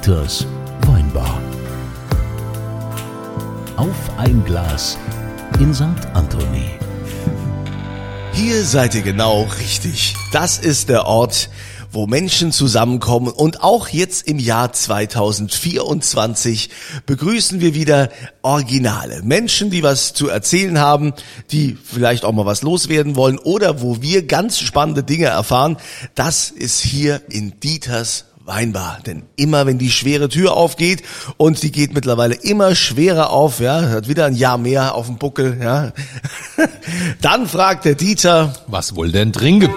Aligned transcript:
Dieters 0.00 0.46
Weinbar. 0.86 1.38
Auf 3.76 3.94
ein 4.16 4.42
Glas 4.46 4.96
in 5.58 5.74
St. 5.74 5.82
Anthony. 6.14 6.70
Hier 8.32 8.64
seid 8.64 8.94
ihr 8.94 9.02
genau 9.02 9.42
richtig. 9.58 10.14
Das 10.32 10.58
ist 10.58 10.88
der 10.88 11.04
Ort, 11.04 11.50
wo 11.92 12.06
Menschen 12.06 12.50
zusammenkommen 12.50 13.28
und 13.30 13.62
auch 13.62 13.88
jetzt 13.88 14.26
im 14.26 14.38
Jahr 14.38 14.72
2024 14.72 16.70
begrüßen 17.04 17.60
wir 17.60 17.74
wieder 17.74 18.08
Originale. 18.40 19.20
Menschen, 19.22 19.68
die 19.68 19.82
was 19.82 20.14
zu 20.14 20.30
erzählen 20.30 20.78
haben, 20.78 21.12
die 21.50 21.76
vielleicht 21.82 22.24
auch 22.24 22.32
mal 22.32 22.46
was 22.46 22.62
loswerden 22.62 23.16
wollen 23.16 23.38
oder 23.38 23.82
wo 23.82 24.00
wir 24.00 24.26
ganz 24.26 24.60
spannende 24.60 25.02
Dinge 25.02 25.26
erfahren. 25.26 25.76
Das 26.14 26.48
ist 26.48 26.80
hier 26.80 27.20
in 27.28 27.60
Dieters 27.60 28.29
Weinbar. 28.44 28.98
Denn 29.04 29.24
immer 29.36 29.66
wenn 29.66 29.78
die 29.78 29.90
schwere 29.90 30.28
Tür 30.28 30.56
aufgeht 30.56 31.02
und 31.36 31.62
die 31.62 31.70
geht 31.70 31.92
mittlerweile 31.92 32.34
immer 32.34 32.74
schwerer 32.74 33.30
auf, 33.30 33.60
ja, 33.60 33.90
hat 33.90 34.08
wieder 34.08 34.26
ein 34.26 34.34
Jahr 34.34 34.56
mehr 34.58 34.94
auf 34.94 35.06
dem 35.06 35.18
Buckel, 35.18 35.58
ja, 35.62 35.92
dann 37.20 37.46
fragt 37.46 37.84
der 37.84 37.94
Dieter, 37.94 38.54
Was 38.66 38.96
wohl 38.96 39.12
denn 39.12 39.32
trinken? 39.32 39.70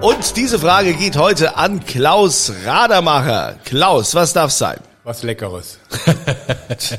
Und 0.00 0.36
diese 0.36 0.58
Frage 0.58 0.94
geht 0.94 1.16
heute 1.16 1.56
an 1.56 1.84
Klaus 1.86 2.52
Radermacher. 2.64 3.56
Klaus, 3.64 4.14
was 4.14 4.32
darf 4.32 4.50
sein? 4.50 4.80
Was 5.04 5.22
Leckeres. 5.22 5.78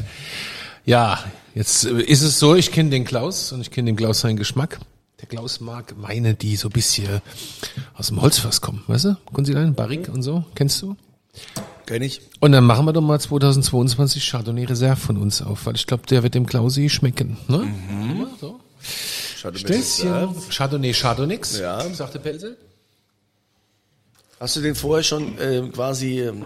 Ja, 0.86 1.24
jetzt 1.56 1.86
ist 1.86 2.24
es 2.24 2.40
so, 2.40 2.56
ich 2.56 2.72
kenne 2.74 2.90
den 2.90 3.06
Klaus 3.06 3.54
und 3.54 3.62
ich 3.62 3.72
kenne 3.72 3.86
den 3.86 3.96
Klaus 3.96 4.20
seinen 4.20 4.36
Geschmack. 4.36 4.80
Der 5.24 5.30
Klaus 5.30 5.62
mag 5.62 5.94
Weine, 6.02 6.34
die 6.34 6.58
so 6.58 6.68
ein 6.68 6.74
bisschen 6.74 7.22
aus 7.96 8.08
dem 8.08 8.22
Holzfass 8.22 8.60
kommen, 8.60 8.84
weißt 8.88 9.06
du? 9.06 9.16
Kunzilein, 9.32 9.74
Barrique 9.74 10.12
und 10.12 10.22
so, 10.22 10.44
kennst 10.54 10.82
du? 10.82 10.98
Kenn 11.86 12.02
ich. 12.02 12.20
Und 12.42 12.52
dann 12.52 12.66
machen 12.66 12.86
wir 12.86 12.92
doch 12.92 13.00
mal 13.02 13.22
2022 13.22 14.28
Chardonnay 14.30 14.66
Reserve 14.66 14.98
von 15.00 15.16
uns 15.16 15.42
auf, 15.42 15.66
weil 15.66 15.76
ich 15.76 15.88
glaube, 15.88 16.06
der 16.08 16.24
wird 16.24 16.36
dem 16.36 16.46
Klausi 16.46 16.90
schmecken. 16.90 17.38
Ne? 17.48 17.60
Mhm. 17.60 18.28
So. 18.42 18.60
Stößchen. 18.82 20.36
Chardonnay 20.50 20.92
Chardonnix, 20.92 21.58
Ja. 21.58 21.80
sagte 21.94 22.20
Pelze. 22.20 22.58
Hast 24.44 24.58
du 24.58 24.60
den 24.60 24.76
vorher 24.76 25.04
schon 25.06 25.38
äh, 25.40 25.62
quasi 25.72 26.20
ähm, 26.20 26.44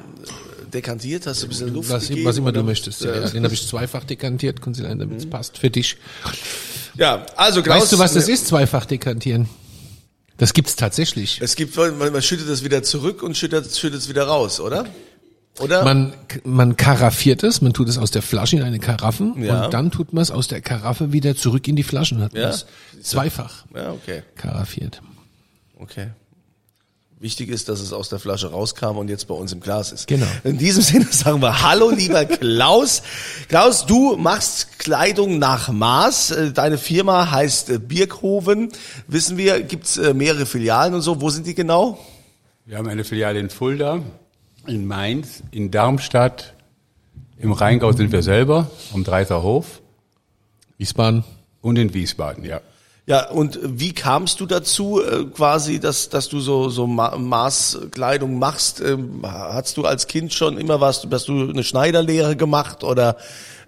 dekantiert? 0.71 1.25
Hast 1.25 1.41
du 1.41 1.47
ein 1.47 1.49
bisschen 1.49 1.73
Luft 1.73 1.89
Was, 1.89 2.07
gegeben? 2.07 2.27
was 2.27 2.37
immer 2.37 2.51
du 2.51 2.59
oder? 2.59 2.67
möchtest. 2.67 3.01
Ja, 3.03 3.21
ja. 3.21 3.27
Den 3.27 3.43
habe 3.43 3.55
ich 3.55 3.67
zweifach 3.67 4.03
dekantiert, 4.03 4.61
Kunzilein, 4.61 4.99
damit 4.99 5.17
es 5.17 5.27
passt 5.27 5.57
für 5.57 5.71
dich. 5.71 5.97
Ja, 6.95 7.25
also 7.35 7.63
Klaus. 7.63 7.81
Weißt 7.81 7.93
du, 7.93 7.97
was 7.97 8.13
das 8.13 8.27
ist, 8.29 8.45
zweifach 8.45 8.85
dekantieren? 8.85 9.49
Das 10.37 10.53
gibt's 10.53 10.75
tatsächlich. 10.75 11.41
Es 11.41 11.55
gibt, 11.55 11.75
man, 11.75 11.97
man 11.97 12.21
schüttet 12.21 12.47
es 12.49 12.63
wieder 12.63 12.83
zurück 12.83 13.23
und 13.23 13.35
schüttet, 13.35 13.75
schüttet 13.75 14.01
es 14.01 14.09
wieder 14.09 14.27
raus, 14.27 14.59
oder? 14.59 14.85
Oder? 15.59 15.83
Man, 15.83 16.13
man 16.43 16.77
karaffiert 16.77 17.41
es, 17.41 17.61
man 17.63 17.73
tut 17.73 17.89
es 17.89 17.97
aus 17.97 18.11
der 18.11 18.21
Flasche 18.21 18.57
in 18.57 18.61
eine 18.61 18.77
Karaffe 18.77 19.33
Ja. 19.37 19.65
und 19.65 19.73
dann 19.73 19.89
tut 19.89 20.13
man 20.13 20.21
es 20.21 20.29
aus 20.29 20.47
der 20.47 20.61
Karaffe 20.61 21.13
wieder 21.13 21.35
zurück 21.35 21.67
in 21.67 21.75
die 21.75 21.81
Flaschen. 21.81 22.21
Hat 22.21 22.35
Ja. 22.35 22.49
es 22.49 22.67
zweifach 23.01 23.65
ja, 23.73 23.91
okay. 23.91 24.21
karaffiert. 24.35 25.01
Okay. 25.79 26.09
Wichtig 27.19 27.49
ist, 27.49 27.67
dass 27.67 27.79
es 27.79 27.93
aus 27.93 28.09
der 28.09 28.19
Flasche 28.19 28.51
rauskam 28.51 28.95
und 28.97 29.09
jetzt 29.09 29.27
bei 29.27 29.33
uns 29.33 29.51
im 29.51 29.59
Glas 29.59 29.91
ist. 29.91 30.05
Genau. 30.07 30.27
In 30.43 30.59
diesem 30.59 30.83
Sinne 30.83 31.05
sagen 31.09 31.41
wir 31.41 31.63
Hallo, 31.63 31.89
lieber 31.89 32.25
Klaus. 32.25 33.01
Klaus, 33.49 33.87
du 33.87 34.15
machst 34.17 34.77
Kleidung 34.77 35.39
nach 35.39 35.69
Maß. 35.69 36.29
Äh, 36.31 36.51
Deine 36.51 36.77
Firma 36.77 37.31
heißt 37.31 37.71
äh, 37.71 37.79
Birkhoven. 37.79 38.71
Wissen 39.07 39.35
wir, 39.37 39.63
gibt's 39.63 39.97
äh, 39.97 40.13
mehrere 40.13 40.45
Filialen 40.45 40.93
und 40.93 41.01
so. 41.01 41.19
Wo 41.19 41.31
sind 41.31 41.47
die 41.47 41.55
genau? 41.55 41.97
Wir 42.65 42.77
haben 42.77 42.87
eine 42.87 43.03
Filiale 43.03 43.39
in 43.39 43.49
Fulda, 43.49 44.01
in 44.67 44.85
Mainz, 44.85 45.41
in 45.49 45.71
Darmstadt, 45.71 46.53
im 47.39 47.51
Rheingau 47.51 47.93
sind 47.93 48.11
wir 48.11 48.21
selber, 48.21 48.69
am 48.93 49.03
Dreiser 49.03 49.41
Hof 49.41 49.81
Wiesbaden. 50.77 51.23
und 51.61 51.77
in 51.77 51.93
Wiesbaden, 51.93 52.43
ja. 52.43 52.61
Ja, 53.07 53.29
und 53.29 53.57
wie 53.63 53.93
kamst 53.93 54.41
du 54.41 54.45
dazu, 54.45 55.01
äh, 55.01 55.23
quasi, 55.33 55.79
dass, 55.79 56.09
dass 56.09 56.27
du 56.27 56.41
so, 56.41 56.67
so 56.67 56.87
Ma 56.87 57.17
Maßkleidung 57.17 58.37
machst? 58.37 58.81
Ähm, 58.81 59.21
Hast 59.23 59.77
du 59.77 59.85
als 59.85 60.07
Kind 60.07 60.33
schon 60.33 60.57
immer 60.57 60.81
was, 60.81 61.07
hast 61.09 61.29
du 61.29 61.49
eine 61.49 61.63
Schneiderlehre 61.63 62.35
gemacht 62.35 62.83
oder 62.83 63.15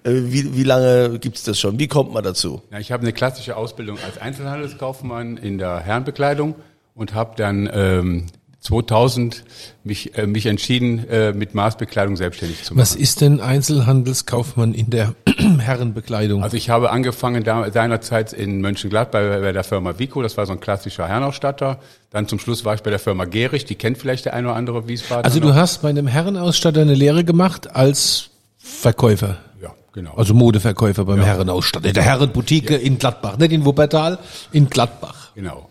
äh, 0.03 0.11
wie, 0.11 0.57
wie 0.57 0.63
lange 0.63 1.19
gibt's 1.19 1.43
das 1.43 1.57
schon? 1.57 1.79
Wie 1.79 1.87
kommt 1.87 2.13
man 2.13 2.21
dazu? 2.21 2.61
ja 2.69 2.79
ich 2.79 2.91
habe 2.91 3.03
eine 3.03 3.13
klassische 3.13 3.55
Ausbildung 3.55 3.97
als 4.05 4.17
Einzelhandelskaufmann 4.17 5.37
in 5.37 5.57
der 5.57 5.79
Herrenbekleidung 5.79 6.55
und 6.93 7.13
habe 7.13 7.35
dann 7.37 7.69
ähm, 7.71 8.25
2000 8.59 9.45
mich, 9.85 10.17
äh, 10.17 10.27
mich 10.27 10.47
entschieden, 10.47 11.07
äh, 11.07 11.31
mit 11.31 11.55
Maßbekleidung 11.55 12.17
selbstständig 12.17 12.63
zu 12.63 12.73
machen. 12.73 12.81
Was 12.81 12.93
ist 12.93 13.21
denn 13.21 13.39
Einzelhandelskaufmann 13.39 14.73
in 14.73 14.89
der 14.89 15.15
Herrenbekleidung? 15.59 16.43
Also 16.43 16.57
ich 16.57 16.69
habe 16.69 16.91
angefangen 16.91 17.43
da, 17.43 17.71
seinerzeit 17.71 18.33
in 18.33 18.61
Mönchengladbach 18.61 19.19
bei, 19.19 19.39
bei 19.39 19.51
der 19.51 19.63
Firma 19.63 19.97
Vico, 19.97 20.21
das 20.21 20.37
war 20.37 20.45
so 20.45 20.53
ein 20.53 20.59
klassischer 20.59 21.07
Herrenausstatter. 21.07 21.79
Dann 22.11 22.27
zum 22.27 22.39
Schluss 22.39 22.65
war 22.65 22.75
ich 22.75 22.81
bei 22.81 22.89
der 22.89 22.99
Firma 22.99 23.25
Gehrig, 23.25 23.65
die 23.65 23.75
kennt 23.75 23.97
vielleicht 23.97 24.25
der 24.25 24.33
eine 24.33 24.47
oder 24.49 24.57
andere 24.57 24.87
Wiesbaden. 24.87 25.23
also 25.25 25.39
du 25.39 25.53
hast 25.55 25.81
bei 25.81 25.89
einem 25.89 26.07
Herrenausstatter 26.07 26.81
eine 26.81 26.95
Lehre 26.95 27.23
gemacht 27.23 27.75
als 27.75 28.29
Verkäufer. 28.57 29.37
Ja, 29.61 29.73
genau. 29.93 30.13
Also 30.15 30.33
Modeverkäufer 30.33 31.05
beim 31.05 31.21
Herrenausstatter. 31.21 31.87
In 31.87 31.93
der 31.93 32.03
Herrenboutique 32.03 32.71
in 32.71 32.99
Gladbach. 32.99 33.37
Nicht 33.37 33.51
in 33.51 33.65
Wuppertal, 33.65 34.19
in 34.51 34.69
Gladbach. 34.69 35.31
genau. 35.35 35.68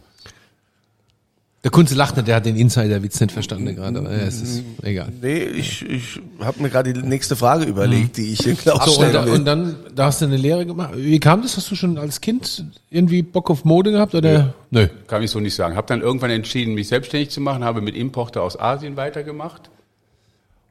Der 1.64 1.72
Kunze 1.72 1.96
lacht 1.96 2.14
nicht, 2.16 2.28
der 2.28 2.36
hat 2.36 2.46
den 2.46 2.54
Insider-Witz 2.54 3.20
nicht 3.20 3.32
verstanden 3.32 3.74
gerade, 3.74 3.98
aber 3.98 4.12
ja, 4.12 4.18
es 4.22 4.40
ist 4.40 4.62
egal. 4.82 5.12
Nee, 5.20 5.42
ich, 5.42 5.84
ich 5.84 6.20
habe 6.38 6.62
mir 6.62 6.70
gerade 6.70 6.92
die 6.92 7.02
nächste 7.02 7.34
Frage 7.34 7.64
überlegt, 7.64 8.16
die 8.16 8.32
ich 8.32 8.38
den 8.38 8.56
Klaus 8.56 8.94
So, 8.94 9.00
und, 9.02 9.12
da, 9.12 9.26
will. 9.26 9.32
und 9.32 9.44
dann, 9.44 9.74
da 9.92 10.06
hast 10.06 10.20
du 10.20 10.26
eine 10.26 10.36
Lehre 10.36 10.64
gemacht. 10.66 10.92
Wie 10.96 11.18
kam 11.18 11.42
das? 11.42 11.56
Hast 11.56 11.68
du 11.70 11.74
schon 11.74 11.98
als 11.98 12.20
Kind 12.20 12.64
irgendwie 12.90 13.22
Bock 13.22 13.50
auf 13.50 13.64
Mode 13.64 13.90
gehabt 13.90 14.14
oder? 14.14 14.54
Nö. 14.70 14.86
Kann 15.08 15.22
ich 15.24 15.32
so 15.32 15.40
nicht 15.40 15.56
sagen. 15.56 15.74
Habe 15.74 15.88
dann 15.88 16.00
irgendwann 16.00 16.30
entschieden, 16.30 16.74
mich 16.74 16.86
selbstständig 16.88 17.30
zu 17.30 17.40
machen, 17.40 17.64
habe 17.64 17.80
mit 17.80 17.96
Importe 17.96 18.40
aus 18.40 18.58
Asien 18.58 18.96
weitergemacht. 18.96 19.68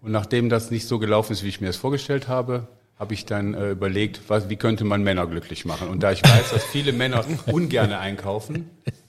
Und 0.02 0.14
nachdem 0.14 0.48
das 0.48 0.72
nicht 0.72 0.88
so 0.88 1.00
gelaufen 1.00 1.34
ist, 1.34 1.44
wie 1.44 1.50
ich 1.50 1.60
mir 1.60 1.68
das 1.68 1.76
vorgestellt 1.76 2.30
habe, 2.30 2.68
habe 2.98 3.14
ich 3.14 3.26
dann 3.26 3.54
äh, 3.56 3.72
überlegt, 3.72 4.22
was, 4.30 4.50
wie 4.50 4.56
könnte 4.56 4.86
man 4.86 5.04
Männer 5.04 5.28
glücklich 5.28 5.66
machen. 5.66 5.90
Und 5.90 6.02
da 6.02 6.14
ich 6.14 6.24
weiß, 6.24 6.52
dass 6.54 6.64
viele 6.64 6.94
Männer 6.94 7.26
ungerne 7.48 8.00
einkaufen, 8.00 8.70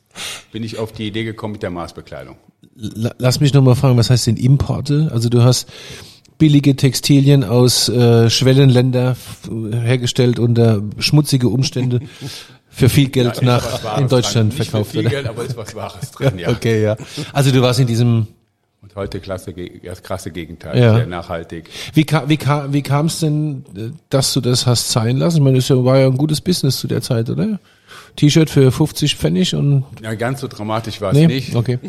bin 0.53 0.63
ich 0.65 0.79
auf 0.79 0.93
die 0.93 1.07
Idee 1.07 1.25
gekommen 1.25 1.53
mit 1.53 1.63
der 1.63 1.71
Maßbekleidung. 1.71 2.37
La- 2.75 3.15
Lass 3.19 3.41
mich 3.41 3.53
nochmal 3.55 3.75
fragen, 3.77 3.97
was 3.97 4.11
heißt 4.11 4.27
denn 4.27 4.37
Importe? 4.37 5.11
Also 5.13 5.29
du 5.29 5.43
hast 5.43 5.69
billige 6.39 6.77
Textilien 6.77 7.43
aus 7.45 7.89
äh, 7.89 8.31
Schwellenländer 8.31 9.17
hergestellt 9.73 10.39
unter 10.39 10.83
schmutzige 10.99 11.49
Umstände 11.49 12.01
für 12.69 12.89
viel 12.89 13.09
Geld 13.09 13.35
ist 13.35 13.43
nach 13.43 13.83
Wahres 13.83 14.01
in 14.03 14.09
Deutschland 14.09 14.53
dran. 14.53 14.59
Nicht 14.59 14.71
verkauft, 14.71 14.91
für 14.93 15.01
viel? 15.01 15.09
Geld, 15.11 15.27
aber 15.27 15.45
ist 15.45 15.57
was 15.57 15.75
Wahres 15.75 16.11
drin, 16.13 16.39
ja. 16.39 16.49
Okay, 16.53 16.83
ja. 16.83 16.97
Also 17.33 17.51
du 17.51 17.61
warst 17.61 17.81
in 17.81 17.89
diesem 17.89 18.29
Und 18.83 18.95
heute 18.95 19.19
klasse, 19.19 19.53
das 19.83 20.01
krasse 20.05 20.31
Gegenteil, 20.31 20.81
Ja. 20.81 20.95
sehr 20.95 21.07
nachhaltig. 21.07 21.69
Wie, 21.95 22.05
ka, 22.05 22.29
wie, 22.29 22.37
ka, 22.37 22.73
wie 22.73 22.83
kam 22.83 23.07
es 23.07 23.19
denn, 23.19 23.65
äh, 23.77 23.91
dass 24.09 24.33
du 24.33 24.41
das 24.41 24.65
hast 24.67 24.91
sein 24.91 25.17
lassen? 25.17 25.39
Ich 25.39 25.43
meine, 25.43 25.57
das 25.57 25.69
war 25.71 25.99
ja 25.99 26.07
ein 26.07 26.17
gutes 26.17 26.41
Business 26.41 26.79
zu 26.79 26.87
der 26.87 27.03
Zeit, 27.03 27.29
oder? 27.31 27.59
T-Shirt 28.19 28.51
für 28.51 28.73
50 28.73 29.17
Pfennig 29.17 29.55
und 29.55 29.85
Ja, 30.03 30.15
ganz 30.15 30.41
so 30.41 30.49
dramatisch 30.49 31.01
war 31.01 31.13
es 31.13 31.17
nee, 31.17 31.27
nicht. 31.27 31.55
okay. 31.55 31.79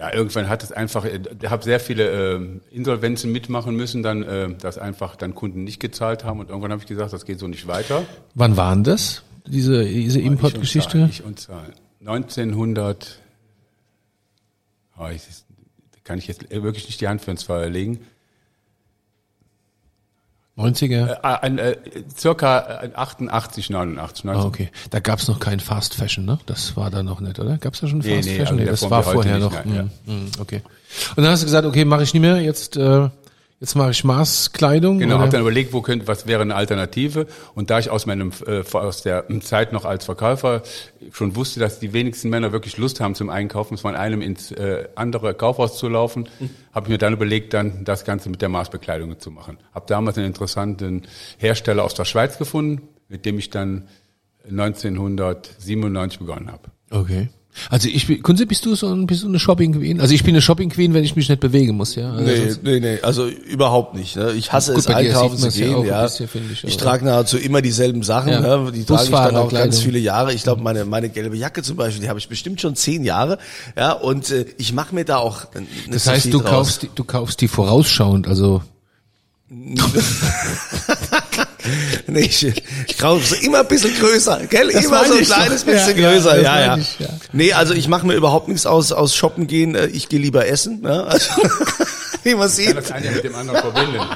Ja, 0.00 0.14
irgendwann 0.14 0.48
hat 0.48 0.62
es 0.62 0.70
einfach, 0.70 1.04
ich 1.04 1.50
habe 1.50 1.64
sehr 1.64 1.80
viele 1.80 2.36
äh, 2.36 2.40
Insolvenzen 2.70 3.32
mitmachen 3.32 3.74
müssen, 3.74 4.04
dann, 4.04 4.22
äh, 4.22 4.54
dass 4.54 4.78
einfach 4.78 5.16
dann 5.16 5.34
Kunden 5.34 5.64
nicht 5.64 5.80
gezahlt 5.80 6.22
haben 6.22 6.38
und 6.38 6.50
irgendwann 6.50 6.70
habe 6.70 6.80
ich 6.80 6.86
gesagt, 6.86 7.12
das 7.12 7.26
geht 7.26 7.40
so 7.40 7.48
nicht 7.48 7.66
weiter. 7.66 8.04
Wann 8.36 8.56
waren 8.56 8.84
das? 8.84 9.24
Diese, 9.44 9.84
diese 9.84 10.20
Importgeschichte? 10.20 11.08
Ich 11.10 11.24
und 11.24 11.40
Zahlen. 11.40 11.72
1900, 11.98 13.18
oh, 15.00 15.08
ich, 15.12 15.22
kann 16.04 16.18
ich 16.18 16.28
jetzt 16.28 16.48
wirklich 16.48 16.86
nicht 16.86 17.00
die 17.00 17.08
Hand 17.08 17.20
für 17.20 17.32
ins 17.32 17.42
Feuer 17.42 17.68
legen. 17.68 17.98
90er? 20.58 21.18
Äh, 21.22 21.38
ein, 21.42 21.58
äh, 21.58 21.76
circa 22.16 22.82
äh, 22.82 22.90
88, 22.94 23.70
89, 23.70 24.24
90. 24.24 24.42
Ah, 24.42 24.46
okay. 24.46 24.70
Da 24.90 25.00
gab's 25.00 25.28
noch 25.28 25.38
kein 25.40 25.60
Fast 25.60 25.94
Fashion, 25.94 26.24
ne? 26.24 26.38
Das 26.46 26.76
war 26.76 26.90
da 26.90 27.02
noch 27.02 27.20
nicht, 27.20 27.38
oder? 27.38 27.56
Gab's 27.58 27.80
da 27.80 27.86
schon 27.86 27.98
Nee, 28.00 28.16
Fast 28.16 28.28
nee, 28.28 28.38
Fashion? 28.38 28.40
also 28.40 28.54
Nee, 28.56 28.62
der 28.64 28.70
das 28.72 28.80
Form 28.80 28.90
war 28.90 29.02
vorher 29.04 29.38
nicht, 29.38 29.44
noch. 29.52 29.64
nein, 29.64 29.90
Mhm, 30.04 30.14
mhm, 30.14 30.30
okay. 30.40 30.62
Und 31.16 31.22
dann 31.22 31.32
hast 31.32 31.40
du 31.42 31.46
gesagt, 31.46 31.66
okay, 31.66 31.84
mache 31.84 32.02
ich 32.02 32.12
nicht 32.12 32.22
mehr. 32.22 32.40
Jetzt, 32.40 32.76
äh, 32.76 33.08
jetzt 33.60 33.74
mache 33.74 33.90
ich 33.90 34.04
Maßkleidung. 34.04 34.98
Genau, 34.98 35.18
habe 35.18 35.30
dann 35.30 35.40
überlegt, 35.40 35.72
wo 35.72 35.82
könnte, 35.82 36.06
was 36.06 36.26
wäre 36.26 36.42
eine 36.42 36.54
Alternative. 36.54 37.26
Und 37.54 37.70
da 37.70 37.78
ich 37.78 37.90
aus 37.90 38.06
meinem 38.06 38.32
äh, 38.46 38.62
aus 38.72 39.02
der 39.02 39.26
Zeit 39.40 39.72
noch 39.72 39.84
als 39.84 40.04
Verkäufer 40.04 40.62
schon 41.12 41.36
wusste, 41.36 41.60
dass 41.60 41.78
die 41.78 41.92
wenigsten 41.92 42.28
Männer 42.28 42.52
wirklich 42.52 42.76
Lust 42.76 43.00
haben 43.00 43.14
zum 43.14 43.30
Einkaufen, 43.30 43.78
von 43.78 43.94
einem 43.94 44.22
ins 44.22 44.52
äh, 44.52 44.88
andere 44.94 45.34
Kaufhaus 45.34 45.78
zu 45.78 45.88
laufen, 45.88 46.28
habe 46.72 46.86
ich 46.86 46.90
mir 46.90 46.98
dann 46.98 47.12
überlegt, 47.12 47.54
dann 47.54 47.84
das 47.84 48.04
Ganze 48.04 48.30
mit 48.30 48.42
der 48.42 48.48
Maßbekleidung 48.48 49.18
zu 49.18 49.30
machen. 49.30 49.58
Habe 49.74 49.86
damals 49.88 50.16
einen 50.18 50.26
interessanten 50.26 51.02
Hersteller 51.38 51.84
aus 51.84 51.94
der 51.94 52.04
Schweiz 52.04 52.38
gefunden, 52.38 52.88
mit 53.08 53.24
dem 53.24 53.38
ich 53.38 53.50
dann 53.50 53.88
1997 54.48 56.18
begonnen 56.18 56.50
habe. 56.50 56.70
Okay. 56.90 57.28
Also 57.70 57.88
ich 57.88 58.06
bin, 58.06 58.22
Kunze, 58.22 58.46
bist 58.46 58.64
du 58.66 58.74
so 58.74 58.88
ein, 58.88 59.06
bist 59.06 59.24
du 59.24 59.28
eine 59.28 59.38
Shopping 59.38 59.72
Queen? 59.72 60.00
Also 60.00 60.14
ich 60.14 60.22
bin 60.22 60.34
eine 60.34 60.42
Shopping 60.42 60.70
Queen, 60.70 60.94
wenn 60.94 61.04
ich 61.04 61.16
mich 61.16 61.28
nicht 61.28 61.40
bewegen 61.40 61.76
muss, 61.76 61.94
ja. 61.96 62.12
Also 62.12 62.24
Nee, 62.24 62.54
nee, 62.62 62.80
nee, 62.80 62.98
also 63.02 63.26
überhaupt 63.26 63.94
nicht. 63.94 64.16
Ne? 64.16 64.32
Ich 64.32 64.52
hasse 64.52 64.72
Gut, 64.74 64.80
es, 64.80 64.86
einkaufen 64.86 65.36
zu 65.38 65.50
gehen. 65.50 65.84
Ja. 65.84 66.02
bisschen, 66.02 66.28
ich, 66.52 66.64
ich 66.64 66.76
trage 66.76 67.04
nahezu 67.04 67.36
immer 67.36 67.60
dieselben 67.60 68.02
Sachen. 68.02 68.32
Ja. 68.32 68.40
Ne? 68.40 68.72
Die 68.72 68.84
trage 68.84 69.04
ich 69.04 69.10
dann 69.10 69.36
auch 69.36 69.52
ganz 69.52 69.80
viele 69.80 69.98
Jahre. 69.98 70.32
Ich 70.32 70.44
glaube, 70.44 70.62
meine, 70.62 70.84
meine 70.84 71.08
gelbe 71.08 71.36
Jacke 71.36 71.62
zum 71.62 71.76
Beispiel, 71.76 72.02
die 72.02 72.08
habe 72.08 72.18
ich 72.18 72.28
bestimmt 72.28 72.60
schon 72.60 72.76
zehn 72.76 73.04
Jahre. 73.04 73.38
Ja, 73.76 73.92
und 73.92 74.30
äh, 74.30 74.46
ich 74.58 74.72
mache 74.72 74.94
mir 74.94 75.04
da 75.04 75.18
auch 75.18 75.46
äh, 75.54 75.60
nicht 75.60 75.92
Das 75.92 76.06
heißt, 76.06 76.32
du 76.32 76.38
draus. 76.40 76.50
kaufst, 76.50 76.82
die, 76.82 76.90
du 76.94 77.04
kaufst 77.04 77.40
die 77.40 77.48
vorausschauend, 77.48 78.28
also 78.28 78.62
Nee, 82.06 82.20
ich, 82.20 82.46
ich 82.86 82.98
kaufe 82.98 83.26
so 83.26 83.34
immer 83.44 83.60
ein 83.60 83.68
bisschen 83.68 83.94
größer, 83.98 84.46
gell? 84.48 84.70
Das 84.72 84.84
immer 84.84 85.04
so 85.04 85.14
ein 85.14 85.24
kleines 85.24 85.64
doch. 85.64 85.72
Ja, 85.72 85.78
bisschen 85.86 85.98
ja, 86.02 86.10
größer, 86.12 86.40
ja, 86.42 86.60
ja. 86.60 86.76
ich, 86.76 86.98
ja. 86.98 87.08
Nee, 87.32 87.52
also 87.52 87.74
ich 87.74 87.88
mache 87.88 88.06
mir 88.06 88.14
überhaupt 88.14 88.48
nichts 88.48 88.64
aus, 88.66 88.92
aus 88.92 89.14
Shoppen 89.14 89.46
gehen. 89.46 89.74
Äh, 89.74 89.86
Ich 89.86 90.08
gehe 90.08 90.20
lieber 90.20 90.46
essen, 90.46 90.80
ne? 90.82 91.04
Also, 91.04 91.30
wie 92.22 92.32
man 92.34 92.42
Kann 92.42 92.50
sieht. 92.50 92.76
das 92.76 92.90
eine 92.92 93.10
mit 93.10 93.24
dem 93.24 93.34
anderen 93.34 93.60
verbinden. 93.60 94.00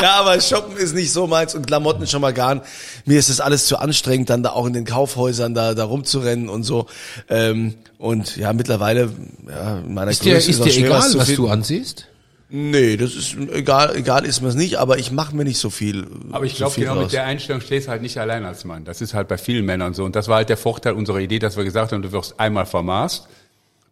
Ja, 0.00 0.12
aber 0.20 0.40
Shoppen 0.40 0.76
ist 0.76 0.94
nicht 0.94 1.12
so 1.12 1.26
meins 1.26 1.54
und 1.54 1.66
Klamotten 1.66 2.06
schon 2.06 2.20
mal 2.20 2.32
gar 2.32 2.54
nicht. 2.54 2.66
Mir 3.04 3.18
ist 3.18 3.28
das 3.28 3.40
alles 3.40 3.66
zu 3.66 3.78
anstrengend, 3.78 4.30
dann 4.30 4.42
da 4.42 4.50
auch 4.50 4.64
in 4.66 4.72
den 4.72 4.84
Kaufhäusern 4.84 5.54
da, 5.54 5.74
da 5.74 5.84
rumzurennen 5.84 6.48
und 6.48 6.62
so. 6.62 6.86
Ähm, 7.28 7.74
und 7.98 8.36
ja, 8.36 8.52
mittlerweile, 8.52 9.10
ja, 9.48 9.78
in 9.78 9.92
meiner 9.92 10.12
ist 10.12 10.24
dir, 10.24 10.34
Größe 10.34 10.50
ist 10.50 10.60
auch 10.60 10.64
dir 10.66 10.86
egal, 10.86 11.00
was 11.00 11.26
finden. 11.26 11.34
du 11.42 11.48
ansiehst? 11.48 12.06
Nee, 12.48 12.96
das 12.96 13.14
ist 13.16 13.36
egal, 13.52 13.96
egal 13.96 14.24
ist 14.24 14.40
mir's 14.40 14.54
nicht, 14.54 14.76
aber 14.76 14.98
ich 14.98 15.10
mache 15.10 15.34
mir 15.34 15.44
nicht 15.44 15.58
so 15.58 15.68
viel. 15.68 16.06
Aber 16.30 16.44
ich 16.44 16.52
so 16.52 16.58
glaube, 16.58 16.74
genau 16.76 16.94
draus. 16.94 17.02
mit 17.04 17.12
der 17.12 17.24
Einstellung 17.24 17.60
stehst 17.60 17.88
du 17.88 17.90
halt 17.90 18.02
nicht 18.02 18.18
allein 18.18 18.44
als 18.44 18.64
Mann. 18.64 18.84
Das 18.84 19.00
ist 19.00 19.14
halt 19.14 19.26
bei 19.26 19.36
vielen 19.36 19.66
Männern 19.66 19.94
so. 19.94 20.04
Und 20.04 20.14
das 20.14 20.28
war 20.28 20.36
halt 20.36 20.48
der 20.48 20.56
Vorteil 20.56 20.92
unserer 20.94 21.18
Idee, 21.18 21.40
dass 21.40 21.56
wir 21.56 21.64
gesagt 21.64 21.92
haben, 21.92 22.02
du 22.02 22.12
wirst 22.12 22.38
einmal 22.38 22.66
vermaßt. 22.66 23.26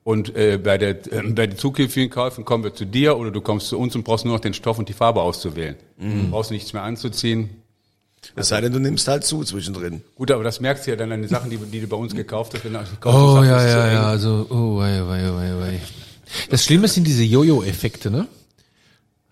Und 0.04 0.36
äh, 0.36 0.58
bei, 0.58 0.78
der, 0.78 0.90
äh, 1.12 1.22
bei 1.30 1.46
den 1.46 1.56
zukünftigen 1.56 2.10
Käufen 2.10 2.44
kommen 2.44 2.62
wir 2.62 2.74
zu 2.74 2.84
dir 2.84 3.16
oder 3.16 3.30
du 3.30 3.40
kommst 3.40 3.68
zu 3.68 3.78
uns 3.78 3.96
und 3.96 4.04
brauchst 4.04 4.24
nur 4.24 4.34
noch 4.34 4.40
den 4.40 4.54
Stoff 4.54 4.78
und 4.78 4.88
die 4.88 4.92
Farbe 4.92 5.22
auszuwählen. 5.22 5.76
Mhm. 5.96 6.24
Du 6.24 6.30
brauchst 6.30 6.50
nichts 6.50 6.72
mehr 6.74 6.82
anzuziehen. 6.82 7.50
Es 8.36 8.48
sei 8.48 8.60
denn, 8.60 8.72
du 8.72 8.78
nimmst 8.78 9.08
halt 9.08 9.24
zu 9.24 9.42
zwischendrin. 9.44 10.02
Gut, 10.14 10.30
aber 10.30 10.44
das 10.44 10.60
merkst 10.60 10.86
du 10.86 10.90
ja 10.92 10.96
dann 10.96 11.10
an 11.12 11.22
den 11.22 11.28
Sachen, 11.28 11.50
die, 11.50 11.56
die 11.56 11.80
du 11.80 11.86
bei 11.86 11.96
uns 11.96 12.14
gekauft 12.14 12.54
hast. 12.54 12.64
Wenn 12.64 12.72
du 12.74 12.78
gekauft 12.78 13.16
Oh 13.18 13.38
hast, 13.38 13.46
ja, 13.46 13.66
ja, 13.66 13.92
ja, 13.92 14.02
also, 14.04 14.46
oh, 14.48 14.78
wei, 14.78 15.00
wei, 15.06 15.22
wei, 15.34 15.60
wei. 15.60 15.80
Das 16.50 16.64
Schlimme 16.64 16.88
sind 16.88 17.06
diese 17.06 17.22
Jojo-Effekte, 17.22 18.10
ne? 18.10 18.26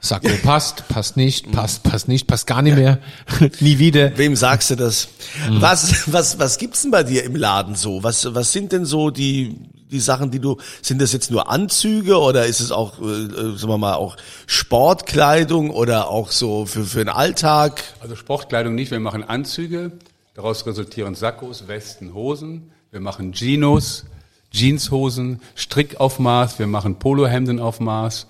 Sakko 0.05 0.31
passt, 0.43 0.89
passt 0.89 1.17
nicht, 1.17 1.53
passt, 1.53 1.85
passt 1.85 2.09
nicht, 2.09 2.27
passt 2.27 2.49
gar 2.49 2.61
nicht 2.61 2.75
mehr, 2.75 2.99
nie 3.61 3.79
wieder. 3.79 4.19
Wem 4.19 4.35
sagst 4.35 4.71
du 4.71 4.75
das? 4.75 5.07
Was, 5.49 6.13
was, 6.13 6.41
was 6.41 6.59
gibt's 6.59 6.83
denn 6.83 6.91
bei 6.91 7.05
dir 7.05 7.23
im 7.23 7.37
Laden 7.37 7.77
so? 7.77 8.03
Was, 8.03 8.35
was 8.35 8.51
sind 8.51 8.73
denn 8.73 8.85
so 8.85 9.11
die, 9.11 9.55
die 9.93 10.01
Sachen, 10.01 10.33
die 10.33 10.41
du, 10.41 10.57
sind 10.83 11.01
das 11.01 11.13
jetzt 11.13 11.31
nur 11.31 11.49
Anzüge 11.49 12.19
oder 12.19 12.47
ist 12.47 12.59
es 12.59 12.73
auch, 12.73 13.01
äh, 13.01 13.05
äh, 13.05 13.57
sagen 13.57 13.69
wir 13.69 13.79
mal, 13.79 13.95
auch 13.95 14.17
Sportkleidung 14.47 15.71
oder 15.71 16.09
auch 16.09 16.33
so 16.33 16.67
für, 16.67 16.83
für 16.83 16.99
den 16.99 17.09
Alltag? 17.09 17.85
Also 18.01 18.17
Sportkleidung 18.17 18.75
nicht, 18.75 18.91
wir 18.91 18.99
machen 18.99 19.23
Anzüge, 19.23 19.93
daraus 20.35 20.67
resultieren 20.67 21.15
Sakkos, 21.15 21.69
Westen, 21.69 22.13
Hosen, 22.13 22.73
wir 22.91 23.01
machen 23.01 23.33
Jeans, 23.35 24.05
Jeanshosen, 24.51 25.41
Strickaufmaß, 25.55 26.59
wir 26.59 26.67
machen 26.67 26.99
Polohemden 26.99 27.61
auf 27.61 27.79
Maß. 27.79 28.27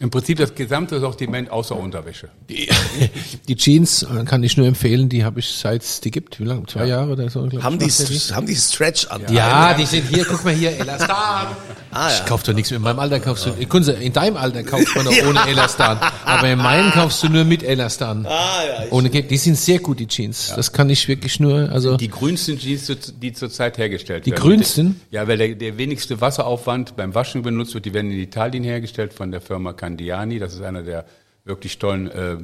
Im 0.00 0.10
Prinzip 0.10 0.38
das 0.38 0.54
gesamte 0.54 1.00
Sortiment 1.00 1.50
außer 1.50 1.74
Unterwäsche. 1.76 2.28
Die, 2.48 2.68
die 3.48 3.56
Jeans 3.56 4.04
äh, 4.04 4.24
kann 4.24 4.44
ich 4.44 4.56
nur 4.56 4.66
empfehlen, 4.68 5.08
die 5.08 5.24
habe 5.24 5.40
ich 5.40 5.48
seit 5.48 5.82
es 5.82 6.00
die 6.00 6.12
gibt. 6.12 6.38
Wie 6.38 6.44
lange? 6.44 6.66
Zwei 6.66 6.86
Jahre 6.86 7.10
oder 7.12 7.28
so? 7.28 7.44
glaub 7.46 7.62
Haben 7.64 7.80
ich, 7.80 7.96
die, 7.96 8.14
haben 8.34 8.46
die 8.46 8.54
Stretch 8.54 9.06
an? 9.08 9.22
Ja, 9.30 9.74
die 9.74 9.86
sind 9.86 10.06
hier, 10.08 10.24
guck 10.24 10.44
mal 10.44 10.54
hier, 10.54 10.70
Elastan. 10.78 11.48
Ah, 11.90 12.10
Ich 12.12 12.18
ja. 12.20 12.24
kauf 12.26 12.44
doch 12.44 12.52
nichts 12.52 12.70
mehr. 12.70 12.76
In 12.76 12.84
meinem 12.84 13.00
Alter 13.00 13.18
kaufst 13.18 13.46
du, 13.46 13.66
Kunze, 13.66 13.92
in 13.92 14.12
deinem 14.12 14.36
Alter 14.36 14.62
kaufst 14.62 14.94
man 14.94 15.04
noch 15.06 15.12
ohne 15.28 15.40
Elastan. 15.48 15.98
Aber 16.24 16.48
in 16.48 16.58
meinem 16.58 16.92
kaufst 16.92 17.22
du 17.24 17.28
nur 17.28 17.44
mit 17.44 17.64
Elastan. 17.64 18.24
Ah, 18.24 18.30
ja, 18.64 18.84
ich- 18.84 18.92
Ohne, 18.92 19.10
die 19.10 19.36
sind 19.36 19.56
sehr 19.56 19.80
gut, 19.80 19.98
die 19.98 20.06
Jeans. 20.06 20.52
Das 20.54 20.72
kann 20.72 20.90
ich 20.90 21.08
wirklich 21.08 21.40
nur, 21.40 21.70
also. 21.72 21.96
Die 21.96 22.08
grünsten 22.08 22.56
Jeans, 22.58 22.92
die 23.20 23.32
zurzeit 23.32 23.78
hergestellt 23.78 24.26
Die 24.26 24.30
werden. 24.30 24.42
grünsten? 24.42 25.00
Ja, 25.10 25.26
weil 25.26 25.38
der, 25.38 25.54
der 25.56 25.76
wenigste 25.76 26.20
Wasseraufwand 26.20 26.94
beim 26.94 27.14
Waschen 27.16 27.42
benutzt 27.42 27.74
wird. 27.74 27.84
Die 27.84 27.94
werden 27.94 28.12
in 28.12 28.18
Italien 28.20 28.62
hergestellt 28.62 29.12
von 29.12 29.32
der 29.32 29.40
Firma 29.40 29.72
Candiani. 29.88 30.38
Das 30.38 30.52
ist 30.54 30.62
einer 30.62 30.82
der 30.82 31.04
wirklich 31.44 31.78
tollen 31.78 32.10
äh, 32.10 32.36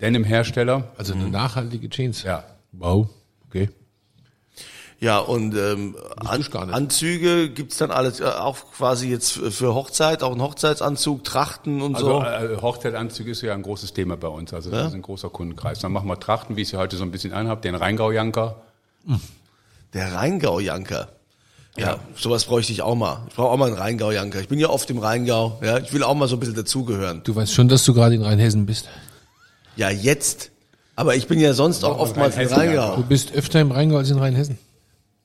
Denim-Hersteller. 0.00 0.88
Also 0.96 1.14
eine 1.14 1.28
nachhaltige 1.28 1.88
Jeans. 1.88 2.22
Ja. 2.24 2.44
Wow. 2.72 3.08
Okay. 3.48 3.68
Ja, 4.98 5.18
und 5.18 5.56
ähm, 5.56 5.96
An. 6.16 6.70
Anzüge 6.70 7.50
gibt's 7.50 7.76
dann 7.78 7.90
alles, 7.90 8.20
äh, 8.20 8.24
auch 8.24 8.70
quasi 8.72 9.08
jetzt 9.08 9.32
für 9.32 9.74
Hochzeit, 9.74 10.22
auch 10.22 10.32
ein 10.32 10.40
Hochzeitsanzug, 10.40 11.24
Trachten 11.24 11.82
und 11.82 11.96
Also 11.96 12.20
so. 12.20 12.22
äh, 12.22 12.56
Hochzeitanzug 12.60 13.26
ist 13.26 13.42
ja 13.42 13.52
ein 13.52 13.62
großes 13.62 13.94
Thema 13.94 14.16
bei 14.16 14.28
uns. 14.28 14.54
Also 14.54 14.70
das 14.70 14.88
ist 14.88 14.94
ein 14.94 15.02
großer 15.02 15.28
Kundenkreis. 15.28 15.80
Dann 15.80 15.90
machen 15.92 16.06
wir 16.08 16.20
Trachten, 16.20 16.54
wie 16.56 16.62
ich 16.62 16.68
sie 16.68 16.76
heute 16.76 16.96
so 16.96 17.02
ein 17.02 17.10
bisschen 17.10 17.32
anhab, 17.32 17.62
den 17.62 17.74
Rheingau-Janker. 17.74 18.62
Der 19.92 20.14
Rheingau-Janker. 20.14 21.08
Ja, 21.78 21.98
sowas 22.16 22.44
bräuchte 22.44 22.72
ich 22.72 22.82
auch 22.82 22.94
mal. 22.94 23.22
Ich 23.28 23.34
brauche 23.34 23.48
auch 23.50 23.56
mal 23.56 23.66
einen 23.68 23.76
Rheingau-Janker. 23.78 24.40
Ich 24.40 24.48
bin 24.48 24.58
ja 24.58 24.68
oft 24.68 24.90
im 24.90 24.98
Rheingau. 24.98 25.58
Ja, 25.64 25.78
ich 25.78 25.92
will 25.94 26.02
auch 26.02 26.14
mal 26.14 26.28
so 26.28 26.36
ein 26.36 26.40
bisschen 26.40 26.54
dazugehören. 26.54 27.22
Du 27.24 27.34
weißt 27.34 27.52
schon, 27.54 27.68
dass 27.68 27.84
du 27.84 27.94
gerade 27.94 28.14
in 28.14 28.22
Rheinhessen 28.22 28.66
bist. 28.66 28.88
Ja, 29.76 29.88
jetzt. 29.88 30.50
Aber 30.96 31.16
ich 31.16 31.26
bin 31.28 31.40
ja 31.40 31.54
sonst 31.54 31.82
auch 31.84 31.98
oftmals 31.98 32.36
im 32.36 32.48
Rheingau. 32.48 32.96
Du 32.96 33.02
bist 33.04 33.32
öfter 33.32 33.60
im 33.60 33.70
Rheingau 33.72 33.96
als 33.96 34.10
in 34.10 34.18
Rheinhessen. 34.18 34.58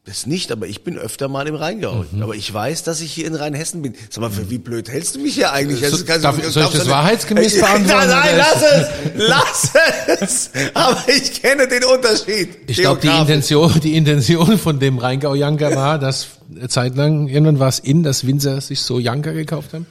Das 0.06 0.26
nicht, 0.26 0.54
aber 0.54 0.68
ich 0.68 0.86
bin 0.86 0.98
öfter 0.98 1.28
mal 1.28 1.46
im 1.50 1.56
Rheingau. 1.56 2.06
Mhm. 2.14 2.24
Aber 2.24 2.34
ich 2.34 2.54
weiß, 2.54 2.84
dass 2.84 3.02
ich 3.02 3.12
hier 3.12 3.28
in 3.28 3.36
Rheinhessen 3.36 3.82
bin. 3.82 3.94
Sag 4.10 4.22
mal, 4.22 4.32
für 4.32 4.50
wie 4.50 4.58
blöd 4.58 4.88
hältst 4.88 5.16
du 5.16 5.20
mich 5.20 5.34
hier 5.34 5.52
eigentlich? 5.52 5.82
So- 5.82 5.98
Das 5.98 6.06
kannst- 6.06 6.24
darf- 6.24 6.38
das 6.42 6.54
soll 6.54 6.64
ich 6.64 6.70
du 6.70 6.78
das 6.78 6.86
nicht. 6.88 6.96
wahrheitsgemäß 6.96 7.54
Ich- 7.56 7.60
beantworten, 7.60 8.08
Nein, 8.08 8.38
nein, 8.38 8.38
lass 8.38 8.64
es! 8.64 8.88
Lass 9.18 9.72
es! 10.22 10.50
Aber 10.74 10.98
ich 11.10 11.42
kenne 11.42 11.68
den 11.68 11.84
Unterschied. 11.84 12.48
Ich 12.68 12.78
glaube, 12.78 13.02
die. 13.02 13.08
Intention, 13.10 13.78
die 13.82 13.98
Intention 13.98 14.58
von 14.58 14.80
dem 14.80 14.98
Rheingau-Janker 14.98 15.76
war, 15.76 16.00
dass 16.00 16.26
eine 16.50 16.70
Zeit 16.70 16.96
lang, 16.96 17.28
irgendwann 17.28 17.60
war 17.60 17.68
es 17.68 17.80
in, 17.80 18.04
dass 18.04 18.26
Winzer 18.26 18.62
sich 18.62 18.82
so 18.82 19.00
Janker 19.00 19.34
gekauft 19.34 19.74
haben. 19.74 19.86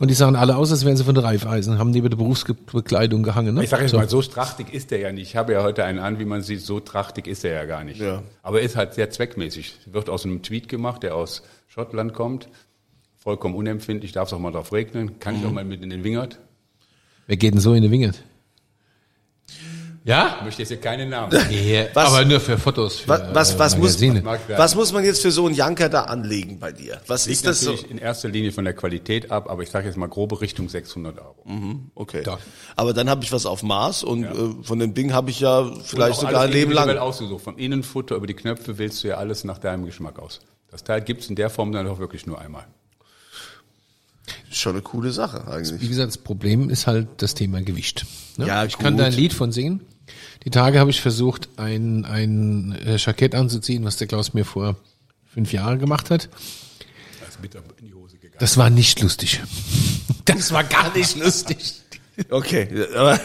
Und 0.00 0.08
die 0.10 0.14
sahen 0.14 0.36
alle 0.36 0.56
aus, 0.56 0.70
als 0.70 0.84
wären 0.84 0.96
sie 0.96 1.04
von 1.04 1.14
der 1.14 1.24
Reifeisen, 1.24 1.78
haben 1.78 1.90
neben 1.90 2.10
der 2.10 2.16
Berufsbekleidung 2.16 3.22
gehangen. 3.22 3.54
Ne? 3.54 3.64
Ich 3.64 3.70
sage 3.70 3.82
jetzt 3.82 3.92
so. 3.92 3.96
mal, 3.98 4.08
so 4.08 4.20
trachtig 4.22 4.72
ist 4.74 4.90
der 4.90 4.98
ja 4.98 5.12
nicht. 5.12 5.28
Ich 5.28 5.36
habe 5.36 5.52
ja 5.52 5.62
heute 5.62 5.84
einen 5.84 5.98
an, 5.98 6.18
wie 6.18 6.24
man 6.24 6.42
sieht, 6.42 6.60
so 6.60 6.80
trachtig 6.80 7.26
ist 7.26 7.44
er 7.44 7.52
ja 7.54 7.64
gar 7.64 7.84
nicht. 7.84 8.00
Ja. 8.00 8.22
Aber 8.42 8.58
er 8.60 8.64
ist 8.66 8.76
halt 8.76 8.94
sehr 8.94 9.10
zweckmäßig. 9.10 9.76
Wird 9.90 10.10
aus 10.10 10.24
einem 10.24 10.42
Tweet 10.42 10.68
gemacht, 10.68 11.02
der 11.02 11.14
aus 11.14 11.42
Schottland 11.68 12.12
kommt. 12.12 12.48
Vollkommen 13.16 13.54
unempfindlich, 13.54 14.12
darf 14.12 14.28
es 14.28 14.34
auch 14.34 14.38
mal 14.38 14.50
drauf 14.52 14.72
regnen. 14.72 15.18
Kann 15.18 15.34
Mhm. 15.36 15.40
ich 15.40 15.46
auch 15.46 15.52
mal 15.52 15.64
mit 15.64 15.82
in 15.82 15.90
den 15.90 16.04
Wingert. 16.04 16.38
Wer 17.26 17.36
geht 17.36 17.54
denn 17.54 17.60
so 17.60 17.72
in 17.72 17.82
die 17.82 17.90
Wingert? 17.90 18.22
Ja? 20.06 20.36
Ich 20.38 20.44
möchte 20.44 20.60
jetzt 20.62 20.68
hier 20.68 20.80
keinen 20.80 21.08
Namen. 21.08 21.32
ja 21.50 21.86
Was- 21.94 22.08
aber 22.12 22.24
nur 22.26 22.38
für 22.38 22.58
Fotos. 22.58 23.00
Für, 23.00 23.08
Was, 23.08 23.34
was, 23.34 23.58
was, 23.58 23.74
äh, 23.74 23.78
muss, 23.78 24.24
was 24.56 24.74
muss 24.74 24.92
man 24.92 25.02
jetzt 25.02 25.22
für 25.22 25.30
so 25.30 25.46
einen 25.46 25.54
Janker 25.54 25.88
da 25.88 26.02
anlegen 26.02 26.58
bei 26.58 26.72
dir? 26.72 27.00
Was 27.06 27.24
Liegt 27.26 27.38
ist 27.38 27.46
das 27.46 27.60
so? 27.62 27.70
natürlich 27.70 27.90
in 27.90 27.96
erster 27.98 28.28
Linie 28.28 28.52
von 28.52 28.64
der 28.64 28.74
Qualität 28.74 29.30
ab, 29.30 29.48
aber 29.48 29.62
ich 29.62 29.70
sage 29.70 29.86
jetzt 29.86 29.96
mal 29.96 30.06
grobe 30.08 30.42
Richtung 30.42 30.68
600 30.68 31.18
Euro. 31.18 31.34
Okay. 31.94 32.22
Da. 32.22 32.38
Aber 32.76 32.92
dann 32.92 33.08
habe 33.08 33.24
ich 33.24 33.32
was 33.32 33.46
auf 33.46 33.62
Maß 33.62 34.04
und 34.04 34.24
äh, 34.24 34.62
von 34.62 34.78
dem 34.78 34.92
Ding 34.92 35.14
habe 35.14 35.30
ich 35.30 35.40
ja 35.40 35.70
vielleicht 35.84 36.20
sogar 36.20 36.42
ein 36.42 36.52
Leben 36.52 36.72
lang. 36.72 36.96
ausgesucht. 36.98 37.42
Vom 37.42 37.56
Innenfutter 37.56 38.16
über 38.16 38.26
die 38.26 38.34
Knöpfe 38.34 38.76
wählst 38.76 39.02
du 39.04 39.08
ja 39.08 39.16
alles 39.16 39.44
nach 39.44 39.56
deinem 39.56 39.86
Geschmack 39.86 40.18
aus. 40.18 40.40
Das 40.70 40.84
Teil 40.84 41.00
gibt's 41.00 41.28
in 41.28 41.36
der 41.36 41.48
Form 41.48 41.72
dann 41.72 41.86
auch 41.88 41.98
wirklich 41.98 42.26
nur 42.26 42.38
einmal. 42.38 42.66
Schon 44.50 44.72
eine 44.74 44.82
coole 44.82 45.12
Sache 45.12 45.44
Wie 45.46 45.50
eigentlich. 45.50 45.88
gesagt, 45.88 46.08
das 46.08 46.18
Problem 46.18 46.68
ist 46.70 46.86
halt 46.86 47.08
das 47.18 47.34
Thema 47.34 47.62
Gewicht. 47.62 48.06
Ne? 48.36 48.46
Ja, 48.46 48.64
ich 48.64 48.76
kann 48.78 48.94
gut. 48.94 49.00
da 49.00 49.06
ein 49.06 49.12
Lied 49.12 49.32
von 49.32 49.50
singen. 49.50 49.80
Die 50.44 50.50
Tage 50.50 50.78
habe 50.78 50.90
ich 50.90 51.00
versucht, 51.00 51.48
ein, 51.56 52.04
ein 52.04 52.72
äh, 52.84 52.96
Jackett 52.96 53.34
anzuziehen, 53.34 53.84
was 53.84 53.96
der 53.96 54.06
Klaus 54.06 54.34
mir 54.34 54.44
vor 54.44 54.76
fünf 55.32 55.52
Jahren 55.52 55.78
gemacht 55.78 56.10
hat. 56.10 56.28
Das 57.20 57.30
ist 57.30 57.42
bitter 57.42 57.62
in 57.80 57.86
die 57.86 57.94
Hose 57.94 58.16
gegangen. 58.16 58.38
Das 58.38 58.56
war 58.56 58.70
nicht 58.70 59.00
lustig. 59.00 59.40
Das 60.26 60.52
war 60.52 60.64
gar 60.64 60.96
nicht 60.96 61.16
lustig. 61.16 61.82
Okay, 62.30 62.86
aber 62.96 63.20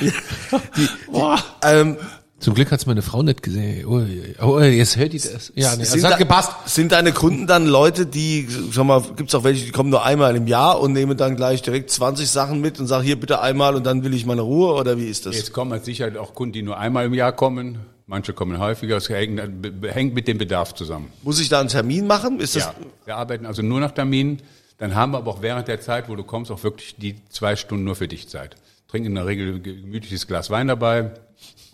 Boah. 1.10 1.42
ähm, 1.62 1.96
Zum 2.42 2.54
Glück 2.54 2.72
hat's 2.72 2.86
meine 2.86 3.02
Frau 3.02 3.22
nicht 3.22 3.40
gesehen. 3.42 3.86
Oh, 3.86 4.02
oh, 4.44 4.60
jetzt 4.60 4.96
hört 4.96 5.12
die 5.12 5.18
das. 5.18 5.52
Ja, 5.54 5.74
nee, 5.76 5.82
also 5.82 5.96
es 5.96 6.02
da- 6.02 6.10
hat 6.10 6.18
gepasst. 6.18 6.50
Sind 6.66 6.90
deine 6.90 7.12
Kunden 7.12 7.46
dann 7.46 7.66
Leute, 7.66 8.04
die, 8.04 8.48
sag 8.72 8.84
mal, 8.84 9.00
gibt's 9.16 9.32
auch 9.36 9.44
welche, 9.44 9.64
die 9.66 9.70
kommen 9.70 9.90
nur 9.90 10.04
einmal 10.04 10.34
im 10.34 10.48
Jahr 10.48 10.80
und 10.80 10.92
nehmen 10.92 11.16
dann 11.16 11.36
gleich 11.36 11.62
direkt 11.62 11.90
20 11.90 12.28
Sachen 12.28 12.60
mit 12.60 12.80
und 12.80 12.88
sagen, 12.88 13.04
hier 13.04 13.18
bitte 13.18 13.40
einmal 13.40 13.76
und 13.76 13.86
dann 13.86 14.02
will 14.02 14.12
ich 14.12 14.26
meine 14.26 14.40
Ruhe 14.40 14.74
oder 14.74 14.98
wie 14.98 15.06
ist 15.06 15.24
das? 15.24 15.36
Jetzt 15.36 15.52
kommen 15.52 15.70
mit 15.70 15.84
Sicherheit 15.84 16.16
auch 16.16 16.34
Kunden, 16.34 16.52
die 16.52 16.62
nur 16.62 16.76
einmal 16.78 17.06
im 17.06 17.14
Jahr 17.14 17.32
kommen. 17.32 17.78
Manche 18.06 18.32
kommen 18.32 18.58
häufiger. 18.58 18.96
Es 18.96 19.08
hängt, 19.08 19.40
hängt 19.84 20.12
mit 20.14 20.26
dem 20.26 20.36
Bedarf 20.38 20.74
zusammen. 20.74 21.10
Muss 21.22 21.38
ich 21.40 21.48
da 21.48 21.60
einen 21.60 21.68
Termin 21.68 22.08
machen? 22.08 22.40
Ist 22.40 22.56
das, 22.56 22.64
Ja, 22.64 22.74
wir 23.04 23.16
arbeiten 23.16 23.46
also 23.46 23.62
nur 23.62 23.78
nach 23.78 23.92
Terminen. 23.92 24.42
Dann 24.78 24.96
haben 24.96 25.12
wir 25.12 25.18
aber 25.18 25.30
auch 25.30 25.42
während 25.42 25.68
der 25.68 25.80
Zeit, 25.80 26.08
wo 26.08 26.16
du 26.16 26.24
kommst, 26.24 26.50
auch 26.50 26.64
wirklich 26.64 26.96
die 26.96 27.14
zwei 27.30 27.54
Stunden 27.54 27.84
nur 27.84 27.94
für 27.94 28.08
dich 28.08 28.28
Zeit. 28.28 28.56
Trinken 28.88 29.10
in 29.10 29.14
der 29.14 29.26
Regel 29.26 29.54
ein 29.54 29.62
gemütliches 29.62 30.26
Glas 30.26 30.50
Wein 30.50 30.66
dabei. 30.66 31.12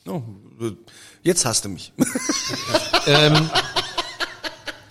oh, 0.07 0.21
jetzt 1.23 1.45
hast 1.45 1.65
du 1.65 1.69
mich. 1.71 1.93
Ähm, 3.07 3.49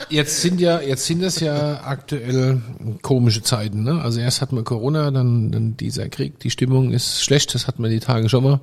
Jetzt 0.10 0.42
sind 0.42 0.62
ja, 0.62 0.80
jetzt 0.80 1.06
sind 1.06 1.22
das 1.22 1.40
ja 1.40 1.82
aktuell 1.84 2.62
komische 3.02 3.42
Zeiten, 3.42 3.84
ne? 3.84 4.02
Also 4.02 4.20
erst 4.20 4.42
hatten 4.42 4.56
wir 4.56 4.64
Corona, 4.64 5.12
dann, 5.12 5.52
dann 5.52 5.76
dieser 5.76 6.08
Krieg, 6.08 6.40
die 6.40 6.50
Stimmung 6.50 6.92
ist 6.92 7.24
schlecht, 7.24 7.54
das 7.54 7.68
hatten 7.68 7.84
wir 7.84 7.90
die 7.90 8.00
Tage 8.00 8.30
schon 8.30 8.44
mal. 8.44 8.60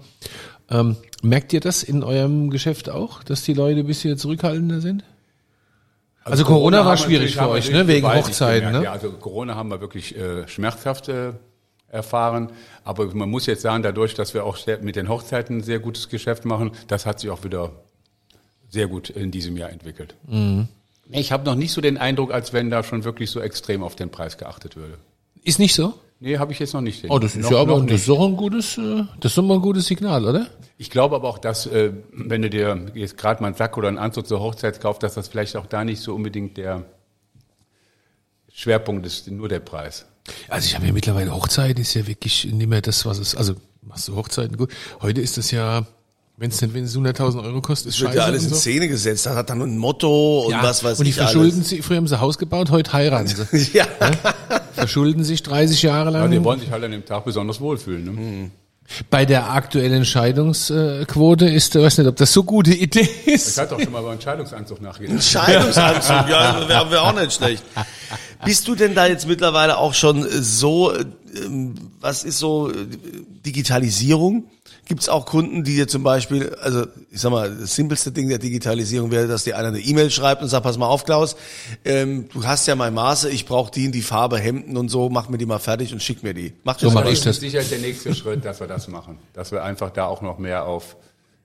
Ähm, 0.71 0.97
merkt 1.23 1.53
ihr 1.53 1.61
das 1.61 1.83
in 1.83 2.03
eurem 2.03 2.49
Geschäft 2.49 2.89
auch, 2.89 3.23
dass 3.23 3.43
die 3.43 3.53
Leute 3.53 3.81
ein 3.81 3.87
bisschen 3.87 4.17
zurückhaltender 4.17 4.81
sind? 4.81 5.05
Also, 6.23 6.45
Corona, 6.45 6.79
war 6.79 6.85
haben 6.87 6.93
wir 6.93 7.05
schwierig 7.05 7.35
für 7.37 7.49
euch, 7.51 7.71
ne? 7.71 7.87
Wegen 7.87 8.09
Hochzeiten, 8.09 8.73
ne? 8.73 8.85
Ja, 8.85 8.93
also 8.93 9.11
Corona 9.11 9.55
haben 9.55 9.69
wir 9.69 9.83
wirklich 9.83 10.17
äh, 10.17 10.49
schmerzhaft 10.49 11.11
äh, 11.11 11.33
erfahren. 11.95 12.51
Aber 12.85 13.07
man 13.15 13.31
muss 13.31 13.47
jetzt 13.47 13.63
sagen, 13.63 13.83
dadurch, 13.83 14.15
dass 14.15 14.35
wir 14.35 14.45
auch 14.45 14.59
mit 14.83 14.97
den 14.97 15.09
Hochzeiten 15.09 15.59
ein 15.59 15.63
sehr 15.63 15.79
gutes 15.79 16.09
Geschäft 16.11 16.45
machen, 16.45 16.73
das 16.89 17.07
hat 17.07 17.21
sich 17.21 17.31
auch 17.31 17.45
wieder 17.45 17.71
sehr 18.69 18.89
gut 18.89 19.11
in 19.11 19.31
diesem 19.31 19.57
Jahr 19.57 19.71
entwickelt. 19.71 20.15
Mhm. 20.27 20.69
Ich 21.11 21.33
habe 21.33 21.45
noch 21.45 21.55
nicht 21.55 21.73
so 21.73 21.81
den 21.81 21.97
Eindruck, 21.99 22.33
als 22.33 22.53
wenn 22.53 22.71
da 22.71 22.83
schon 22.83 23.05
wirklich 23.05 23.31
so 23.31 23.41
extrem 23.41 23.83
auf 23.83 23.95
den 23.95 24.11
Preis 24.11 24.37
geachtet 24.39 24.77
würde. 24.77 24.95
Ist 25.45 25.59
nicht 25.59 25.75
so? 25.75 25.95
Nee, 26.21 26.39
habe 26.39 26.53
ich 26.53 26.59
jetzt 26.59 26.73
noch 26.73 26.81
nicht. 26.81 27.03
den- 27.03 27.11
Oh, 27.11 27.19
das 27.19 27.37
ist 27.37 27.43
noch, 27.43 27.51
ja 27.51 27.59
aber, 27.59 27.81
das 27.83 28.01
ist 28.01 28.09
doch 28.09 28.25
ein 28.25 28.37
gutes, 28.37 28.79
äh, 28.79 29.03
das 29.21 29.33
ist 29.33 29.39
doch 29.39 29.43
mal 29.43 29.55
ein 29.55 29.61
gutes 29.61 29.87
Signal, 29.87 30.25
oder? 30.25 30.47
Ich 30.79 30.91
glaube 30.91 31.15
aber 31.17 31.29
auch, 31.29 31.39
dass, 31.39 31.67
äh, 31.67 31.93
wenn 32.13 32.41
du 32.43 32.49
dir 32.51 32.87
jetzt 32.95 33.19
gerade 33.19 33.43
mal 33.43 33.49
einen 33.49 33.57
Sack 33.57 33.77
oder 33.77 33.89
einen 33.89 33.99
Anzug 33.99 34.27
zur 34.27 34.41
Hochzeit 34.41 34.81
kaufst, 34.81 35.03
dass 35.03 35.15
das 35.15 35.29
vielleicht 35.29 35.57
auch 35.57 35.67
da 35.67 35.85
nicht 35.85 36.01
so 36.01 36.15
unbedingt 36.15 36.57
der 36.57 36.83
Schwerpunkt 38.57 39.05
ist, 39.05 39.29
nur 39.31 39.49
der 39.49 39.59
Preis. 39.61 40.07
Also 40.49 40.67
ich 40.67 40.75
habe 40.77 40.87
ja 40.87 40.93
mittlerweile 40.93 41.35
Hochzeit, 41.35 41.79
ist 41.79 41.93
ja 41.95 42.07
wirklich 42.07 42.45
nicht 42.47 42.69
mehr 42.69 42.81
das, 42.81 43.05
was 43.05 43.19
es, 43.19 43.35
also 43.35 43.55
machst 43.83 44.09
du 44.09 44.17
Hochzeiten 44.17 44.57
gut. 44.57 44.71
Heute 45.03 45.21
ist 45.21 45.37
das 45.37 45.51
ja, 45.51 45.85
wenn 46.37 46.51
es 46.51 46.61
nicht 46.63 46.73
wenigstens 46.73 47.03
100.000 47.05 47.43
Euro 47.45 47.61
kostet, 47.61 47.89
ist 47.91 48.01
Wird 48.01 48.11
scheiße. 48.11 48.19
ja 48.19 48.25
alles 48.25 48.43
und 48.43 48.49
in 48.49 48.55
so. 48.55 48.61
Szene 48.61 48.89
gesetzt. 48.89 49.27
Das 49.27 49.35
hat 49.35 49.51
dann 49.51 49.61
ein 49.61 49.77
Motto 49.77 50.45
und 50.47 50.53
Ja, 50.53 50.63
was 50.63 50.83
weiß 50.85 50.99
und 50.99 51.05
die 51.05 51.11
ich 51.11 51.17
verschulden 51.17 51.57
alles. 51.59 51.69
sich, 51.69 51.83
früher 51.83 51.97
haben 51.99 52.07
sie 52.07 52.15
ein 52.15 52.21
Haus 52.21 52.39
gebaut, 52.39 52.71
heute 52.71 52.93
heiraten 52.93 53.27
sie. 53.27 53.73
Ja. 53.75 53.87
verschulden 54.73 55.25
sich 55.25 55.43
30 55.43 55.83
Jahre 55.83 56.13
Ja, 56.13 56.21
lang. 56.21 56.31
die 56.31 56.43
wollen 56.43 56.61
sich 56.61 56.71
halt 56.71 56.85
an 56.85 56.93
dem 56.93 57.05
Tag 57.05 57.25
besonders 57.25 57.61
wohlfühlen. 57.61 58.05
Ne? 58.05 58.11
Mhm. 58.13 58.51
Bei 59.11 59.25
der 59.25 59.51
aktuellen 59.51 59.93
Entscheidungsquote 59.95 61.47
ist, 61.49 61.75
ich 61.75 61.83
weiß 61.83 61.99
nicht, 61.99 62.07
ob 62.07 62.17
das 62.17 62.33
so 62.33 62.45
gute 62.45 62.73
Idee 62.75 63.09
Ich 63.25 63.33
ist. 63.33 63.59
hatte 63.59 63.75
doch 63.75 63.81
schon 63.81 63.93
mal 63.93 64.01
über 64.01 64.11
einen 64.13 64.21
Scheidungsanzug 64.21 64.81
nachgedacht. 64.83 65.25
Scheidungsanzug, 65.25 66.29
ja, 66.29 66.69
wäre 66.69 66.91
wär 66.91 67.03
auch 67.03 67.15
nicht 67.19 67.33
schlecht. 67.33 67.65
Bist 68.45 68.69
du 68.69 68.75
denn 68.75 68.95
da 68.95 69.07
jetzt 69.07 69.27
mittlerweile 69.27 69.79
auch 69.79 69.95
schon 69.95 70.27
so, 70.31 70.93
äh, 70.93 71.05
ähm, 71.45 71.75
was 72.01 72.25
ist 72.25 72.39
so 72.39 72.71
äh, 72.71 72.75
Digitalisierung? 73.47 74.45
Gibt 74.87 75.01
es 75.01 75.09
auch 75.09 75.25
Kunden, 75.25 75.65
die 75.65 75.77
dir 75.77 75.89
zum 75.89 76.03
Beispiel, 76.03 76.55
also 76.61 76.87
ich 77.11 77.21
sag 77.21 77.31
mal, 77.31 77.51
das 77.55 77.75
simpelste 77.75 78.13
Ding 78.13 78.29
der 78.29 78.39
Digitalisierung 78.39 79.11
wäre, 79.11 79.27
dass 79.27 79.45
dir 79.45 79.57
einer 79.57 79.69
eine 79.69 79.81
E-Mail 79.81 80.11
schreibt 80.11 80.43
und 80.43 80.49
sagt, 80.49 80.65
pass 80.65 80.77
mal 80.77 80.87
auf, 80.89 81.05
Klaus, 81.05 81.37
ähm, 81.85 82.29
du 82.33 82.45
hast 82.45 82.67
ja 82.67 82.75
mein 82.75 82.93
Maße, 82.93 83.31
ich 83.31 83.47
brauche 83.47 83.71
die 83.71 83.87
in 83.87 83.93
die 83.93 84.03
Farbe, 84.03 84.39
Hemden 84.39 84.77
und 84.77 84.91
so, 84.91 85.09
mach 85.09 85.29
mir 85.29 85.39
die 85.39 85.47
mal 85.47 85.59
fertig 85.59 85.93
und 85.93 86.03
schick 86.03 86.23
mir 86.23 86.35
die. 86.35 86.53
Mach 86.65 86.79
So 86.79 86.87
das 86.87 86.95
mach 86.95 87.05
mal. 87.05 87.13
ich 87.13 87.19
Das 87.21 87.25
das. 87.25 87.37
ist 87.37 87.41
sicher 87.41 87.63
der 87.63 87.79
nächste 87.79 88.15
Schritt, 88.15 88.45
dass 88.45 88.61
wir 88.61 88.67
das 88.67 88.89
machen. 88.89 89.19
Dass 89.33 89.53
wir 89.53 89.65
einfach 89.65 89.91
da 89.91 90.07
auch 90.07 90.21
noch 90.21 90.39
mehr 90.39 90.67
auf 90.67 90.97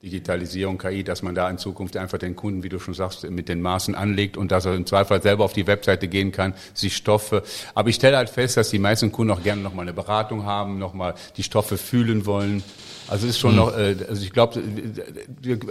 Digitalisierung, 0.02 0.78
KI, 0.78 1.04
dass 1.04 1.24
man 1.24 1.36
da 1.36 1.50
in 1.50 1.58
Zukunft 1.58 1.98
einfach 1.98 2.18
den 2.18 2.36
Kunden, 2.36 2.64
wie 2.64 2.70
du 2.70 2.80
schon 2.80 2.94
sagst, 2.94 3.30
mit 3.30 3.50
den 3.50 3.62
Maßen 3.62 3.96
anlegt 3.96 4.38
und 4.38 4.52
dass 4.52 4.66
er 4.66 4.76
im 4.76 4.86
Zweifel 4.86 5.22
selber 5.22 5.44
auf 5.44 5.52
die 5.52 5.68
Webseite 5.68 6.08
gehen 6.08 6.32
kann, 6.32 6.54
sich 6.74 6.96
Stoffe. 6.96 7.44
Aber 7.76 7.90
ich 7.90 7.96
stelle 7.96 8.16
halt 8.16 8.30
fest, 8.30 8.56
dass 8.56 8.70
die 8.70 8.80
meisten 8.80 9.12
Kunden 9.12 9.34
auch 9.34 9.44
gerne 9.44 9.62
nochmal 9.62 9.84
eine 9.84 9.94
Beratung 9.94 10.46
haben, 10.46 10.80
nochmal 10.80 11.16
die 11.36 11.44
Stoffe 11.44 11.78
fühlen 11.78 12.26
wollen. 12.26 12.64
Also 13.10 13.26
es 13.26 13.32
ist 13.32 13.40
schon 13.40 13.58
noch, 13.58 13.76
äh, 13.76 13.98
also 14.08 14.24
ich 14.24 14.32
glaube, 14.32 14.64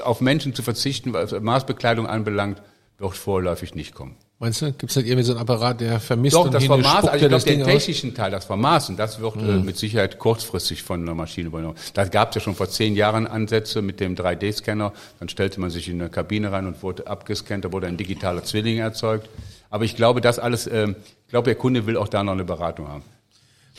auf 0.04 0.20
Menschen 0.20 0.54
zu 0.54 0.62
verzichten, 0.62 1.14
was 1.14 1.32
Maßbekleidung 1.32 2.06
anbelangt, 2.06 2.60
wird 2.98 3.16
vorläufig 3.16 3.74
nicht 3.74 3.94
kommen. 3.94 4.16
Meinst 4.40 4.62
du, 4.62 4.72
gibt's 4.72 4.94
halt 4.94 5.06
irgendwie 5.06 5.24
so 5.24 5.32
einen 5.32 5.40
Apparat, 5.40 5.80
der 5.80 5.98
vermisst 5.98 6.36
Doch, 6.36 6.44
und 6.44 6.54
das 6.54 6.62
hinten 6.62 6.82
Vermaß, 6.82 6.98
spuckt 6.98 7.12
also 7.12 7.24
ich 7.24 7.28
glaube, 7.28 7.44
Ding 7.44 7.58
den 7.58 7.62
aus? 7.62 7.72
technischen 7.72 8.14
Teil, 8.14 8.30
das 8.30 8.44
Vermaßen, 8.44 8.96
das 8.96 9.20
wird 9.20 9.36
äh, 9.36 9.56
mit 9.58 9.76
Sicherheit 9.76 10.20
kurzfristig 10.20 10.84
von 10.84 11.02
einer 11.02 11.16
Maschine 11.16 11.48
übernommen. 11.48 11.76
Da 11.94 12.04
gab 12.04 12.28
es 12.28 12.36
ja 12.36 12.40
schon 12.40 12.54
vor 12.54 12.68
zehn 12.68 12.94
Jahren 12.94 13.26
Ansätze 13.26 13.82
mit 13.82 13.98
dem 13.98 14.14
3D-Scanner. 14.14 14.92
Dann 15.18 15.28
stellte 15.28 15.60
man 15.60 15.70
sich 15.70 15.88
in 15.88 16.00
eine 16.00 16.08
Kabine 16.08 16.52
rein 16.52 16.66
und 16.68 16.84
wurde 16.84 17.08
abgescannt, 17.08 17.64
da 17.64 17.72
wurde 17.72 17.88
ein 17.88 17.96
digitaler 17.96 18.44
Zwilling 18.44 18.78
erzeugt. 18.78 19.28
Aber 19.70 19.84
ich 19.84 19.96
glaube, 19.96 20.20
das 20.20 20.38
alles, 20.38 20.68
ähm, 20.68 20.94
ich 21.26 21.30
glaube, 21.30 21.46
der 21.46 21.56
Kunde 21.56 21.86
will 21.86 21.96
auch 21.96 22.08
da 22.08 22.22
noch 22.22 22.32
eine 22.32 22.44
Beratung 22.44 22.86
haben. 22.86 23.02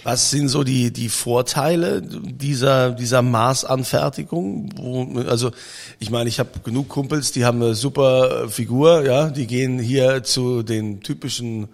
Was 0.04 0.32
sind 0.32 0.48
so 0.48 0.64
die, 0.64 0.92
die 0.92 1.10
Vorteile 1.10 2.02
dieser, 2.02 2.92
dieser 2.92 3.22
Maßanfertigung? 3.22 4.70
Wo, 4.78 5.20
also, 5.28 5.52
ich 6.00 6.10
meine, 6.10 6.30
ich 6.30 6.40
habe 6.40 6.50
genug 6.64 6.88
Kumpels, 6.88 7.32
die 7.32 7.44
haben 7.46 7.62
eine 7.62 7.76
super 7.76 8.46
äh, 8.46 8.50
Figur, 8.50 9.04
ja, 9.06 9.30
die 9.30 9.46
gehen 9.46 9.78
hier 9.80 10.24
zu 10.24 10.64
den 10.64 11.02
typischen 11.02 11.68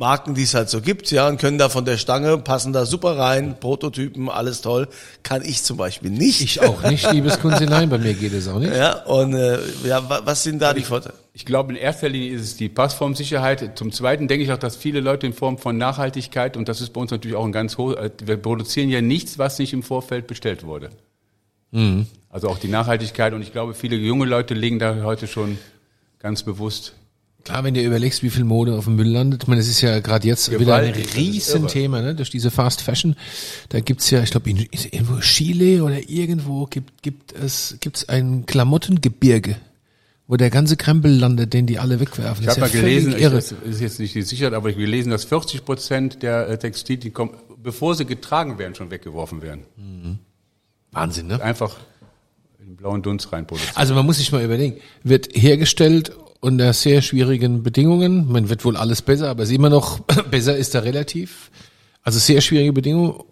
Marken, 0.00 0.34
die 0.34 0.42
es 0.44 0.54
halt 0.54 0.68
so 0.70 0.80
gibt, 0.80 1.10
ja, 1.10 1.28
und 1.28 1.38
können 1.38 1.58
da 1.58 1.68
von 1.68 1.84
der 1.84 1.98
Stange, 1.98 2.38
passen 2.38 2.72
da 2.72 2.86
super 2.86 3.16
rein, 3.18 3.60
Prototypen, 3.60 4.28
alles 4.30 4.62
toll. 4.62 4.88
Kann 5.22 5.42
ich 5.44 5.62
zum 5.62 5.76
Beispiel 5.76 6.10
nicht. 6.10 6.40
Ich 6.40 6.62
auch 6.62 6.82
nicht, 6.82 7.12
liebes 7.12 7.38
Kunzilein, 7.38 7.90
bei 7.90 7.98
mir 7.98 8.14
geht 8.14 8.32
es 8.32 8.48
auch 8.48 8.58
nicht. 8.58 8.74
Ja, 8.74 9.04
und 9.04 9.34
äh, 9.34 9.58
ja, 9.84 10.08
wa- 10.08 10.22
was 10.24 10.42
sind 10.42 10.60
da 10.62 10.72
die 10.72 10.82
Vorteile? 10.82 11.14
Ich 11.34 11.44
glaube, 11.44 11.72
in 11.74 11.78
erster 11.78 12.08
Linie 12.08 12.32
ist 12.32 12.40
es 12.42 12.56
die 12.56 12.68
Passformsicherheit. 12.70 13.78
Zum 13.78 13.92
Zweiten 13.92 14.26
denke 14.26 14.42
ich 14.44 14.50
auch, 14.52 14.58
dass 14.58 14.74
viele 14.74 15.00
Leute 15.00 15.26
in 15.26 15.34
Form 15.34 15.58
von 15.58 15.76
Nachhaltigkeit, 15.78 16.56
und 16.56 16.68
das 16.68 16.80
ist 16.80 16.92
bei 16.94 17.00
uns 17.02 17.10
natürlich 17.10 17.36
auch 17.36 17.44
ein 17.44 17.52
ganz 17.52 17.76
hoch, 17.76 17.92
äh, 17.92 18.10
wir 18.24 18.38
produzieren 18.38 18.88
ja 18.88 19.02
nichts, 19.02 19.38
was 19.38 19.58
nicht 19.58 19.72
im 19.74 19.82
Vorfeld 19.82 20.26
bestellt 20.26 20.64
wurde. 20.64 20.90
Also 22.30 22.48
auch 22.48 22.58
die 22.58 22.66
Nachhaltigkeit. 22.68 23.32
Und 23.32 23.42
ich 23.42 23.52
glaube, 23.52 23.74
viele 23.74 23.94
junge 23.96 24.24
Leute 24.24 24.54
legen 24.54 24.78
da 24.80 25.02
heute 25.04 25.26
schon 25.28 25.56
ganz 26.18 26.42
bewusst. 26.42 26.94
Klar, 27.44 27.64
wenn 27.64 27.74
du 27.74 27.82
überlegst, 27.82 28.22
wie 28.22 28.30
viel 28.30 28.44
Mode 28.44 28.74
auf 28.74 28.84
dem 28.84 28.96
Müll 28.96 29.08
landet, 29.08 29.44
ich 29.44 29.48
meine, 29.48 29.60
es 29.60 29.68
ist 29.68 29.80
ja 29.80 30.00
gerade 30.00 30.26
jetzt 30.26 30.50
wieder 30.58 30.76
ein 30.76 30.92
Riesenthema, 30.92 32.02
ne? 32.02 32.14
durch 32.14 32.30
diese 32.30 32.50
Fast 32.50 32.82
Fashion. 32.82 33.16
Da 33.70 33.80
gibt's 33.80 34.10
ja, 34.10 34.22
ich 34.22 34.30
glaube, 34.30 34.50
irgendwo 34.50 35.20
Chile 35.20 35.82
oder 35.82 36.08
irgendwo 36.08 36.66
gibt, 36.66 37.02
gibt 37.02 37.32
es 37.32 37.76
gibt's 37.80 38.08
ein 38.08 38.44
Klamottengebirge, 38.44 39.56
wo 40.26 40.36
der 40.36 40.50
ganze 40.50 40.76
Krempel 40.76 41.12
landet, 41.12 41.54
den 41.54 41.66
die 41.66 41.78
alle 41.78 41.98
wegwerfen. 41.98 42.44
Ich 42.44 42.50
habe 42.50 42.60
ist 42.60 42.60
mal 42.60 42.74
ja 42.74 42.80
gelesen, 42.80 43.12
völlig 43.12 43.18
ich, 43.18 43.22
irre. 43.22 43.36
das 43.36 43.52
ist 43.52 43.80
jetzt 43.80 44.00
nicht 44.00 44.14
gesichert, 44.14 44.52
aber 44.52 44.68
ich 44.68 44.74
habe 44.74 44.84
gelesen, 44.84 45.10
dass 45.10 45.24
40 45.24 45.64
Prozent 45.64 46.22
der 46.22 46.48
äh, 46.48 46.58
Textilien, 46.58 47.00
die 47.00 47.10
kommen, 47.10 47.32
bevor 47.62 47.94
sie 47.94 48.04
getragen 48.04 48.58
werden, 48.58 48.74
schon 48.74 48.90
weggeworfen 48.90 49.40
werden. 49.40 49.64
Wahnsinn, 50.92 51.28
ne? 51.28 51.40
Einfach 51.40 51.78
in 52.58 52.66
den 52.66 52.76
blauen 52.76 53.02
Dunst 53.02 53.32
rein 53.32 53.46
produziert. 53.46 53.76
Also 53.76 53.94
man 53.94 54.04
muss 54.04 54.18
sich 54.18 54.30
mal 54.30 54.44
überlegen, 54.44 54.76
wird 55.02 55.28
hergestellt 55.32 56.12
unter 56.40 56.72
sehr 56.72 57.02
schwierigen 57.02 57.62
Bedingungen. 57.62 58.30
Man 58.30 58.48
wird 58.48 58.64
wohl 58.64 58.76
alles 58.76 59.02
besser, 59.02 59.28
aber 59.28 59.42
es 59.42 59.50
ist 59.50 59.56
immer 59.56 59.70
noch 59.70 60.00
besser 60.30 60.56
ist 60.56 60.74
da 60.74 60.80
relativ. 60.80 61.50
Also 62.02 62.18
sehr 62.18 62.40
schwierige 62.40 62.72
Bedingungen, 62.72 63.22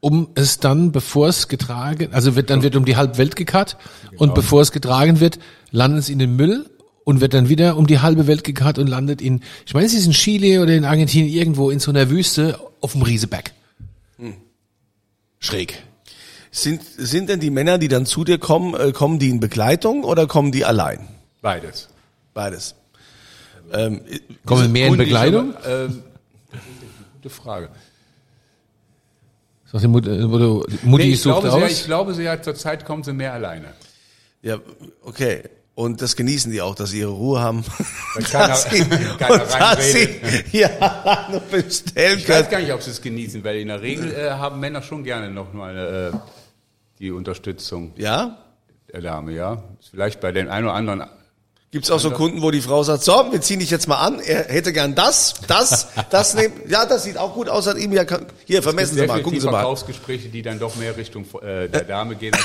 um 0.00 0.28
es 0.34 0.58
dann, 0.58 0.92
bevor 0.92 1.28
es 1.28 1.48
getragen, 1.48 2.12
also 2.12 2.34
wird 2.36 2.50
dann 2.50 2.62
wird 2.62 2.76
um 2.76 2.84
die 2.84 2.96
halbe 2.96 3.18
Welt 3.18 3.36
gekarrt 3.36 3.76
und 4.16 4.34
bevor 4.34 4.62
es 4.62 4.72
getragen 4.72 5.20
wird, 5.20 5.38
landet 5.70 6.00
es 6.00 6.08
in 6.08 6.18
den 6.18 6.36
Müll 6.36 6.68
und 7.04 7.20
wird 7.20 7.34
dann 7.34 7.48
wieder 7.48 7.76
um 7.76 7.86
die 7.86 8.00
halbe 8.00 8.26
Welt 8.26 8.44
gekarrt 8.44 8.78
und 8.78 8.88
landet 8.88 9.20
in, 9.20 9.42
ich 9.66 9.74
meine, 9.74 9.86
es 9.86 9.94
ist 9.94 10.06
in 10.06 10.12
Chile 10.12 10.62
oder 10.62 10.74
in 10.74 10.84
Argentinien 10.84 11.32
irgendwo 11.32 11.70
in 11.70 11.80
so 11.80 11.90
einer 11.90 12.10
Wüste 12.10 12.58
auf 12.80 12.92
dem 12.92 13.02
Rieseberg. 13.02 13.52
Schräg. 15.42 15.82
Sind, 16.52 16.82
sind 16.84 17.28
denn 17.28 17.40
die 17.40 17.50
Männer, 17.50 17.78
die 17.78 17.88
dann 17.88 18.06
zu 18.06 18.24
dir 18.24 18.38
kommen, 18.38 18.74
äh, 18.74 18.92
kommen 18.92 19.18
die 19.18 19.28
in 19.28 19.40
Begleitung 19.40 20.04
oder 20.04 20.26
kommen 20.26 20.52
die 20.52 20.64
allein? 20.64 21.08
Beides. 21.40 21.88
Beides. 22.34 22.74
Ähm, 23.72 24.00
Kommen 24.44 24.70
mehr 24.72 24.88
in 24.88 24.96
Begleitung? 24.96 25.54
ähm, 25.66 26.02
das 26.50 26.60
ist 26.60 26.66
eine 26.98 27.06
gute 27.14 27.30
Frage. 27.30 27.68
Sagt 29.70 29.84
die 29.84 29.88
Mutter, 29.88 30.30
wo 30.30 30.38
du, 30.38 30.66
Mutti 30.82 31.04
Nee, 31.06 31.12
ich, 31.12 31.20
sucht 31.22 31.40
glaube, 31.40 31.50
sie, 31.58 31.64
aus. 31.64 31.70
ich 31.72 31.84
glaube, 31.84 32.14
sie 32.14 32.28
hat 32.28 32.44
zurzeit 32.44 32.84
kommen 32.84 33.02
sie 33.02 33.12
mehr 33.12 33.32
alleine. 33.32 33.68
Ja, 34.42 34.58
okay. 35.02 35.42
Und 35.74 36.02
das 36.02 36.16
genießen 36.16 36.52
die 36.52 36.60
auch, 36.60 36.74
dass 36.74 36.90
sie 36.90 36.98
ihre 37.00 37.10
Ruhe 37.12 37.40
haben. 37.40 37.64
Weil 38.14 38.24
keiner- 38.24 38.48
dass 38.48 38.64
sie, 38.70 38.84
keiner 39.18 39.34
und 39.34 39.40
dass 39.40 39.52
sie 39.92 40.02
reinredet. 40.02 40.52
ja 40.52 41.28
noch 41.32 41.40
bestellen 41.42 42.18
Ich 42.18 42.28
weiß 42.28 42.36
können. 42.40 42.50
gar 42.50 42.60
nicht, 42.60 42.72
ob 42.74 42.82
sie 42.82 42.90
es 42.90 43.00
genießen, 43.00 43.42
weil 43.42 43.56
in 43.56 43.68
der 43.68 43.80
Regel 43.80 44.12
äh, 44.12 44.30
haben 44.32 44.60
Männer 44.60 44.82
schon 44.82 45.02
gerne 45.04 45.30
noch 45.30 45.54
mal 45.54 46.12
äh, 46.12 46.18
die 46.98 47.10
Unterstützung 47.10 47.92
Ja? 47.96 48.36
der 48.92 49.00
Dame, 49.00 49.32
ja. 49.32 49.62
Ist 49.80 49.88
vielleicht 49.90 50.20
bei 50.20 50.32
den 50.32 50.48
einen 50.50 50.66
oder 50.66 50.74
anderen. 50.74 51.04
Gibt's 51.72 51.90
auch 51.90 51.98
so 51.98 52.10
Kunden, 52.10 52.42
wo 52.42 52.50
die 52.50 52.60
Frau 52.60 52.82
sagt, 52.82 53.02
so, 53.02 53.12
wir 53.32 53.40
ziehen 53.40 53.58
dich 53.58 53.70
jetzt 53.70 53.88
mal 53.88 53.96
an, 53.96 54.20
er 54.20 54.44
hätte 54.44 54.74
gern 54.74 54.94
das, 54.94 55.32
das, 55.48 55.88
das 56.10 56.34
nehmen. 56.36 56.52
Ja, 56.68 56.84
das 56.84 57.04
sieht 57.04 57.16
auch 57.16 57.32
gut 57.32 57.48
aus 57.48 57.66
an 57.66 57.78
ihm. 57.78 57.92
Ja, 57.94 58.04
hier, 58.44 58.62
vermessen 58.62 58.94
Sie 58.94 59.06
mal, 59.06 59.22
gucken 59.22 59.40
Sie 59.40 59.46
mal. 59.46 59.52
Verkaufsgespräche, 59.52 60.28
die 60.28 60.42
dann 60.42 60.58
doch 60.58 60.76
mehr 60.76 60.94
Richtung 60.94 61.24
äh, 61.40 61.70
der 61.70 61.84
Dame 61.84 62.14
gehen 62.16 62.34
als 62.34 62.44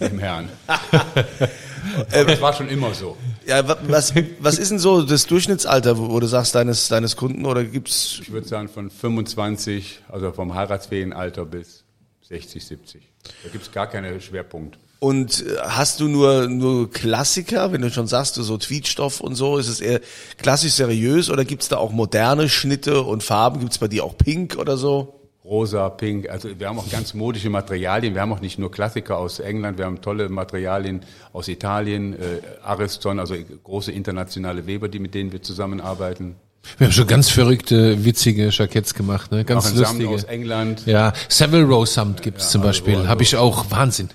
dem 0.10 0.18
Herrn. 0.18 0.50
Aber 0.68 2.24
das 2.26 2.40
war 2.42 2.52
schon 2.52 2.68
immer 2.68 2.92
so. 2.92 3.16
Ja, 3.46 3.66
wa- 3.66 3.78
was, 3.84 4.12
was 4.40 4.58
ist 4.58 4.70
denn 4.70 4.78
so 4.78 5.02
das 5.02 5.26
Durchschnittsalter, 5.26 5.96
wo, 5.96 6.10
wo 6.10 6.20
du 6.20 6.26
sagst, 6.26 6.54
deines, 6.54 6.88
deines 6.88 7.16
Kunden 7.16 7.46
oder 7.46 7.64
gibt's, 7.64 8.18
Ich 8.20 8.30
würde 8.30 8.46
sagen 8.46 8.68
von 8.68 8.90
25, 8.90 10.00
also 10.10 10.32
vom 10.32 10.54
heiratsfähigen 10.54 11.14
Alter 11.14 11.46
bis 11.46 11.84
60, 12.28 12.62
70. 12.66 13.02
Da 13.42 13.48
gibt 13.48 13.64
es 13.64 13.72
gar 13.72 13.86
keine 13.86 14.20
Schwerpunkt. 14.20 14.78
Und 14.98 15.44
äh, 15.46 15.56
hast 15.62 16.00
du 16.00 16.08
nur, 16.08 16.48
nur 16.48 16.90
Klassiker, 16.90 17.72
wenn 17.72 17.82
du 17.82 17.90
schon 17.90 18.06
sagst, 18.06 18.36
du 18.36 18.42
so 18.42 18.56
Tweetstoff 18.56 19.20
und 19.20 19.34
so, 19.34 19.58
ist 19.58 19.68
es 19.68 19.80
eher 19.80 20.00
klassisch 20.38 20.72
seriös 20.72 21.28
oder 21.30 21.44
gibt's 21.44 21.68
da 21.68 21.76
auch 21.76 21.92
moderne 21.92 22.48
Schnitte 22.48 23.02
und 23.02 23.22
Farben? 23.22 23.60
Gibt's 23.60 23.78
bei 23.78 23.88
dir 23.88 24.04
auch 24.04 24.16
Pink 24.16 24.56
oder 24.58 24.76
so? 24.76 25.12
Rosa, 25.44 25.88
Pink, 25.90 26.28
also 26.28 26.48
wir 26.58 26.68
haben 26.68 26.78
auch 26.78 26.90
ganz 26.90 27.14
modische 27.14 27.50
Materialien. 27.50 28.14
Wir 28.14 28.20
haben 28.22 28.32
auch 28.32 28.40
nicht 28.40 28.58
nur 28.58 28.70
Klassiker 28.72 29.16
aus 29.18 29.38
England, 29.38 29.78
wir 29.78 29.84
haben 29.84 30.00
tolle 30.00 30.28
Materialien 30.28 31.02
aus 31.32 31.46
Italien, 31.46 32.14
äh, 32.14 32.40
Ariston, 32.64 33.20
also 33.20 33.36
große 33.62 33.92
internationale 33.92 34.66
Weber, 34.66 34.88
die 34.88 34.98
mit 34.98 35.14
denen 35.14 35.30
wir 35.30 35.42
zusammenarbeiten. 35.42 36.34
Wir 36.78 36.88
haben 36.88 36.92
schon 36.92 37.06
ganz 37.06 37.28
verrückte, 37.28 38.04
witzige 38.04 38.48
Jacketts 38.48 38.94
gemacht, 38.94 39.30
ne? 39.30 39.44
Ganz 39.44 39.66
auch 39.66 39.70
ein 39.70 39.76
Samt 39.76 39.88
lustige. 40.00 40.14
aus 40.14 40.24
England. 40.24 40.82
Ja, 40.86 41.12
Savile 41.28 41.62
Row 41.62 41.86
Samt 41.86 42.22
gibt's 42.22 42.50
zum 42.50 42.62
Beispiel. 42.62 42.96
also- 42.96 43.08
Habe 43.08 43.22
ich 43.22 43.36
auch. 43.36 43.70
Wahnsinn. 43.70 44.08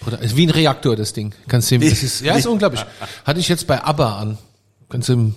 Bruder, 0.00 0.20
Ist 0.20 0.36
wie 0.36 0.46
ein 0.46 0.50
Reaktor, 0.50 0.96
das 0.96 1.12
Ding. 1.12 1.34
Kannst 1.48 1.70
du, 1.70 1.78
das 1.78 2.02
ist, 2.02 2.20
ja, 2.20 2.34
ist 2.36 2.46
unglaublich. 2.46 2.84
Hatte 3.24 3.40
ich 3.40 3.48
jetzt 3.48 3.66
bei 3.66 3.82
ABBA 3.82 4.18
an. 4.18 4.38
Kannst 4.88 5.08
du 5.08 5.34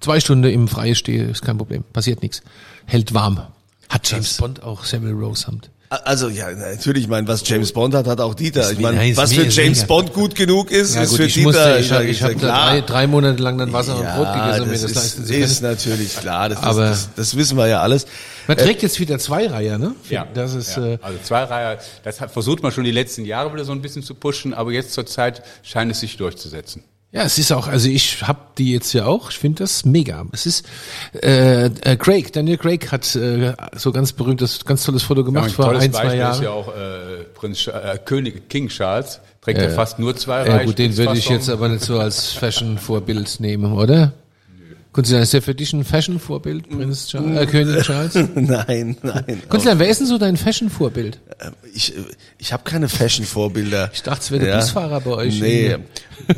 zwei 0.00 0.20
Stunden 0.20 0.44
im 0.44 0.68
Freie 0.68 0.94
stehen, 0.94 1.30
ist 1.30 1.42
kein 1.42 1.58
Problem. 1.58 1.84
Passiert 1.92 2.22
nichts. 2.22 2.42
Hält 2.86 3.14
warm. 3.14 3.40
Hat 3.88 4.10
James 4.10 4.36
Bond 4.36 4.62
auch 4.62 4.84
Savile 4.84 5.12
Row 5.12 5.36
Samt. 5.36 5.70
Also 6.04 6.28
ja, 6.30 6.50
natürlich, 6.50 7.02
ich 7.04 7.08
meine, 7.10 7.28
was 7.28 7.46
James 7.46 7.70
Bond 7.72 7.94
hat, 7.94 8.06
hat 8.06 8.18
auch 8.20 8.32
Dieter. 8.34 8.72
Ich 8.72 8.78
meine, 8.78 9.10
ist 9.10 9.16
was 9.18 9.34
für 9.34 9.42
ist 9.42 9.56
James. 9.56 9.84
Bond 9.84 10.14
gut 10.14 10.34
genug 10.34 10.70
ist, 10.70 10.94
Ja 10.94 11.02
ist 11.02 11.10
gut, 11.10 11.18
für 11.18 11.24
ich 11.26 11.34
Dieter. 11.34 11.46
musste, 11.48 11.76
ich, 11.80 11.90
ja, 11.90 11.96
hab- 11.96 12.02
ich 12.04 12.20
ja 12.20 12.26
habe 12.28 12.34
klar. 12.36 12.70
drei, 12.70 12.80
drei 12.80 13.06
Monate 13.06 13.42
lang 13.42 13.58
dann 13.58 13.72
Wasser 13.74 13.96
und 13.98 14.06
Brot 14.06 14.32
gegessen, 14.32 14.62
um 14.62 14.66
mir 14.68 14.72
das 14.72 14.82
das 14.82 14.90
ist, 14.90 14.94
leisten 14.96 15.26
zu 15.26 15.34
ist 15.34 15.60
können. 15.60 15.72
natürlich 15.72 16.16
klar. 16.16 16.48
Das, 16.48 16.58
Aber- 16.62 16.86
das, 16.86 17.08
das, 17.08 17.14
das 17.14 17.36
wissen 17.36 17.58
wir 17.58 17.66
ja 17.66 17.80
alles. 17.82 18.06
Man 18.46 18.56
trägt 18.56 18.82
jetzt 18.82 18.98
wieder 19.00 19.18
zwei 19.18 19.46
Reihe, 19.46 19.78
ne? 19.78 19.94
Ja, 20.08 20.26
Das 20.32 20.54
ist, 20.54 20.76
ja. 20.76 20.84
äh, 20.94 20.98
also 21.02 21.18
zwei 21.22 21.44
Reihe, 21.44 21.78
das 22.04 22.20
hat, 22.20 22.32
versucht 22.32 22.62
man 22.62 22.72
schon 22.72 22.84
die 22.84 22.90
letzten 22.90 23.24
Jahre 23.24 23.52
wieder 23.52 23.64
so 23.64 23.72
ein 23.72 23.82
bisschen 23.82 24.02
zu 24.02 24.14
pushen, 24.14 24.54
aber 24.54 24.72
jetzt 24.72 24.94
zur 24.94 25.04
Zeit 25.06 25.42
scheint 25.62 25.92
es 25.92 26.00
sich 26.00 26.16
durchzusetzen. 26.16 26.82
Ja, 27.12 27.24
es 27.24 27.36
ist 27.36 27.52
auch, 27.52 27.68
also 27.68 27.90
ich 27.90 28.22
hab 28.26 28.56
die 28.56 28.72
jetzt 28.72 28.94
ja 28.94 29.04
auch, 29.04 29.30
ich 29.30 29.38
finde 29.38 29.64
das 29.64 29.84
mega. 29.84 30.24
Es 30.32 30.46
ist, 30.46 30.66
äh, 31.22 31.66
äh, 31.66 31.96
Craig, 31.96 32.32
Daniel 32.32 32.56
Craig 32.56 32.90
hat 32.90 33.14
äh, 33.14 33.52
so 33.74 33.92
ganz 33.92 34.14
berühmtes, 34.14 34.64
ganz 34.64 34.82
tolles 34.84 35.02
Foto 35.02 35.22
gemacht 35.22 35.48
ein 35.48 35.50
vor 35.50 35.72
ein, 35.72 35.92
zwei 35.92 36.04
Beispiel 36.04 36.18
Jahren. 36.18 36.34
ist 36.36 36.42
ja 36.42 36.50
auch 36.50 36.68
äh, 36.68 37.24
Prinz 37.34 37.66
äh, 37.66 37.98
König 38.02 38.48
King 38.48 38.68
Charles, 38.68 39.20
trägt 39.42 39.60
ja, 39.60 39.68
fast 39.68 39.98
nur 39.98 40.16
zwei 40.16 40.46
Ja 40.46 40.64
gut, 40.64 40.78
den 40.78 40.96
würde 40.96 41.18
ich 41.18 41.28
jetzt 41.28 41.50
aber 41.50 41.68
nicht 41.68 41.84
so 41.84 41.98
als 41.98 42.32
Fashion-Vorbild 42.32 43.40
nehmen, 43.40 43.74
oder? 43.74 44.14
Kunstler, 44.92 45.20
ist 45.20 45.32
der 45.32 45.40
für 45.40 45.54
dich 45.54 45.72
ein 45.72 45.84
Fashion-Vorbild, 45.84 46.68
Prinz 46.68 47.06
Charles, 47.06 47.40
äh, 47.40 47.46
König 47.46 47.82
Charles? 47.82 48.14
nein, 48.34 48.96
nein. 49.02 49.42
Kunstler, 49.48 49.78
wer 49.78 49.88
ist 49.88 50.00
denn 50.00 50.06
so 50.06 50.18
dein 50.18 50.36
Fashion-Vorbild? 50.36 51.18
Ich, 51.72 51.94
ich 52.36 52.52
habe 52.52 52.62
keine 52.64 52.88
Fashion-Vorbilder. 52.90 53.90
Ich 53.94 54.02
dachte, 54.02 54.20
es 54.20 54.30
wäre 54.30 54.44
der 54.44 54.56
Busfahrer 54.56 55.00
bei 55.00 55.10
euch. 55.12 55.40
Nee, 55.40 55.78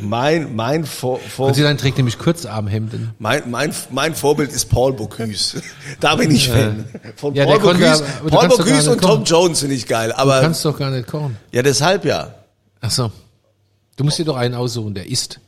mein, 0.01 0.55
mein, 0.55 0.85
Vor, 0.85 1.19
Vor, 1.19 1.47
Kunstler 1.47 1.75
trägt 1.75 1.97
nämlich 1.97 2.17
Kurzarmhemden. 2.17 3.11
mein, 3.19 3.49
mein, 3.51 3.73
mein 3.91 4.15
Vorbild 4.15 4.51
ist 4.53 4.69
Paul 4.69 4.93
Bocuse. 4.93 5.61
Da 5.99 6.15
bin 6.15 6.31
ich 6.31 6.47
Fan. 6.47 6.85
Von 7.17 7.35
Ja, 7.35 7.45
Paul 7.45 7.59
Bocuse, 7.59 8.03
du 8.23 8.29
Paul 8.29 8.47
Bocuse 8.47 8.91
und 8.91 9.01
Tom 9.01 9.09
kommen. 9.11 9.25
Jones 9.25 9.59
finde 9.59 9.75
ich 9.75 9.85
geil. 9.85 10.09
Du 10.09 10.17
Aber 10.17 10.39
kannst 10.39 10.63
doch 10.63 10.77
gar 10.77 10.91
nicht 10.91 11.07
kochen. 11.07 11.35
ja, 11.51 11.61
deshalb 11.61 12.05
ja. 12.05 12.33
Ach 12.79 12.91
so. 12.91 13.11
Du 13.97 14.03
musst 14.05 14.17
dir 14.17 14.25
doch 14.25 14.37
einen 14.37 14.55
aussuchen, 14.55 14.93
der 14.93 15.09
isst 15.09 15.39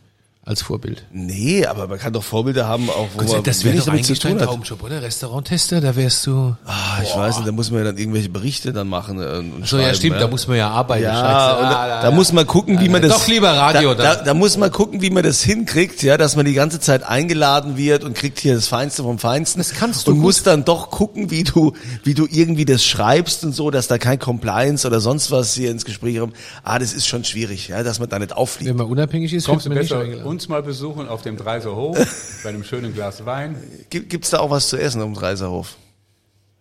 als 0.48 0.62
Vorbild. 0.62 1.04
Nee, 1.12 1.66
aber 1.66 1.88
man 1.88 2.00
kann 2.00 2.14
doch 2.14 2.24
Vorbilder 2.24 2.68
haben, 2.68 2.90
auch 2.90 3.10
wo 3.18 3.34
man 3.34 3.44
das 3.44 3.64
wäre 3.66 3.74
wenig 3.74 3.80
doch 3.86 3.92
damit 3.92 4.06
zu 4.06 4.14
tun 4.18 4.40
hat. 4.40 4.46
Traumjob, 4.48 4.82
oder? 4.82 5.02
Restauranttester, 5.02 5.82
da 5.82 5.96
wärst 5.96 6.26
du. 6.26 6.56
Ah, 6.66 7.02
ich 7.04 7.14
weiß 7.16 7.38
nicht, 7.38 7.48
da 7.48 7.52
muss 7.52 7.70
man 7.70 7.80
ja 7.80 7.86
dann 7.86 7.98
irgendwelche 7.98 8.30
Berichte 8.30 8.72
dann 8.72 8.88
machen. 8.88 9.22
äh, 9.22 9.40
Und 9.40 9.68
So, 9.68 9.78
ja, 9.78 9.94
stimmt, 9.94 10.22
da 10.22 10.28
muss 10.28 10.48
man 10.48 10.58
ja 10.58 10.70
arbeiten. 10.70 11.04
Ja, 11.04 11.14
Scheiße. 11.14 11.60
und 11.60 11.66
Ah, 11.66 11.88
da, 11.88 12.02
da 12.04 12.12
muss 12.12 12.32
man 12.32 12.48
gucken, 12.48 12.80
wie 12.80 12.88
man 12.90 13.02
das. 13.02 13.12
Doch 13.12 13.28
lieber 13.28 13.50
Radio 13.52 13.94
Da, 13.94 14.16
da, 14.16 14.24
da 14.24 14.34
muss 14.34 14.56
man 14.58 14.72
gucken, 14.72 15.02
wie 15.02 15.10
man 15.10 15.24
das 15.24 15.42
hinkriegt, 15.44 16.02
ja, 16.02 16.18
dass 16.18 16.36
man 16.38 16.46
die 16.46 16.54
ganze 16.54 16.80
Zeit 16.80 17.04
eingeladen 17.04 17.76
wird 17.76 18.04
und 18.06 18.14
kriegt 18.16 18.40
hier 18.40 18.56
das 18.56 18.68
Feinste 18.70 19.04
vom 19.04 19.20
Feinsten. 19.20 19.60
Das 19.60 19.74
kannst 19.74 20.08
du 20.08 20.12
Und 20.12 20.18
gut. 20.18 20.24
muss 20.24 20.44
dann 20.44 20.64
doch 20.64 20.90
gucken, 20.92 21.30
wie 21.30 21.44
du, 21.44 21.74
wie 22.04 22.14
du 22.14 22.26
irgendwie 22.32 22.64
das 22.66 22.86
schreibst 22.86 23.44
und 23.44 23.52
so, 23.54 23.70
dass 23.70 23.88
da 23.88 23.98
kein 23.98 24.18
Compliance 24.18 24.88
oder 24.88 25.02
sonst 25.02 25.30
was 25.30 25.54
hier 25.56 25.72
ins 25.72 25.84
Gespräch 25.84 26.20
kommt. 26.20 26.36
Ah, 26.64 26.80
das 26.80 26.94
ist 26.94 27.06
schon 27.06 27.26
schwierig, 27.26 27.68
ja, 27.68 27.84
dass 27.84 28.00
man 28.00 28.08
da 28.08 28.18
nicht 28.18 28.32
auffliegt. 28.34 28.70
Wenn 28.70 28.78
man 28.78 28.88
unabhängig 28.88 29.34
ist, 29.34 29.46
Kommst 29.46 29.66
du 29.66 29.70
man 29.70 29.80
nicht 29.80 29.90
besser 29.90 30.02
eingeladen. 30.02 30.28
Uns 30.38 30.50
mal 30.50 30.62
besuchen 30.62 31.08
auf 31.08 31.24
dem 31.24 31.36
Dreiser 31.36 31.76
Hof 31.76 31.98
bei 32.44 32.50
einem 32.50 32.64
schönen 32.64 32.94
Glas 32.94 33.26
Wein? 33.26 33.56
Gibt, 33.90 34.12
gibt's 34.12 34.30
da 34.30 34.38
auch 34.38 34.52
was 34.52 34.70
zu 34.70 34.78
essen 34.78 35.02
am 35.02 35.16
Dreiserhof? 35.16 35.76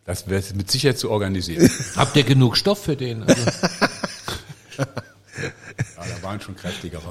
Das 0.07 0.31
wäre 0.31 0.43
mit 0.55 0.71
Sicherheit 0.71 0.99
zu 0.99 1.11
organisieren. 1.11 1.71
Habt 1.97 2.17
ihr 2.17 2.23
genug 2.23 2.57
Stoff 2.57 2.83
für 2.83 2.97
den? 2.97 3.23
Also, 3.25 3.43
waren 6.27 6.41
schon 6.41 6.57
kräftigere. 6.57 7.03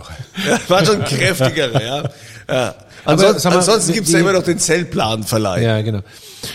Ja, 0.47 0.59
war 0.67 0.85
schon 0.85 1.03
kräftiger, 1.03 1.81
ja. 1.81 2.03
ja. 2.49 2.75
Ansonsten, 3.05 3.49
mal, 3.49 3.57
ansonsten 3.57 3.93
gibt's 3.93 4.11
ja 4.11 4.17
wie- 4.17 4.21
immer 4.23 4.33
noch 4.33 4.43
den 4.43 4.59
Zellplanverleih. 4.59 5.61
ja, 5.61 5.81
genau. 5.81 5.99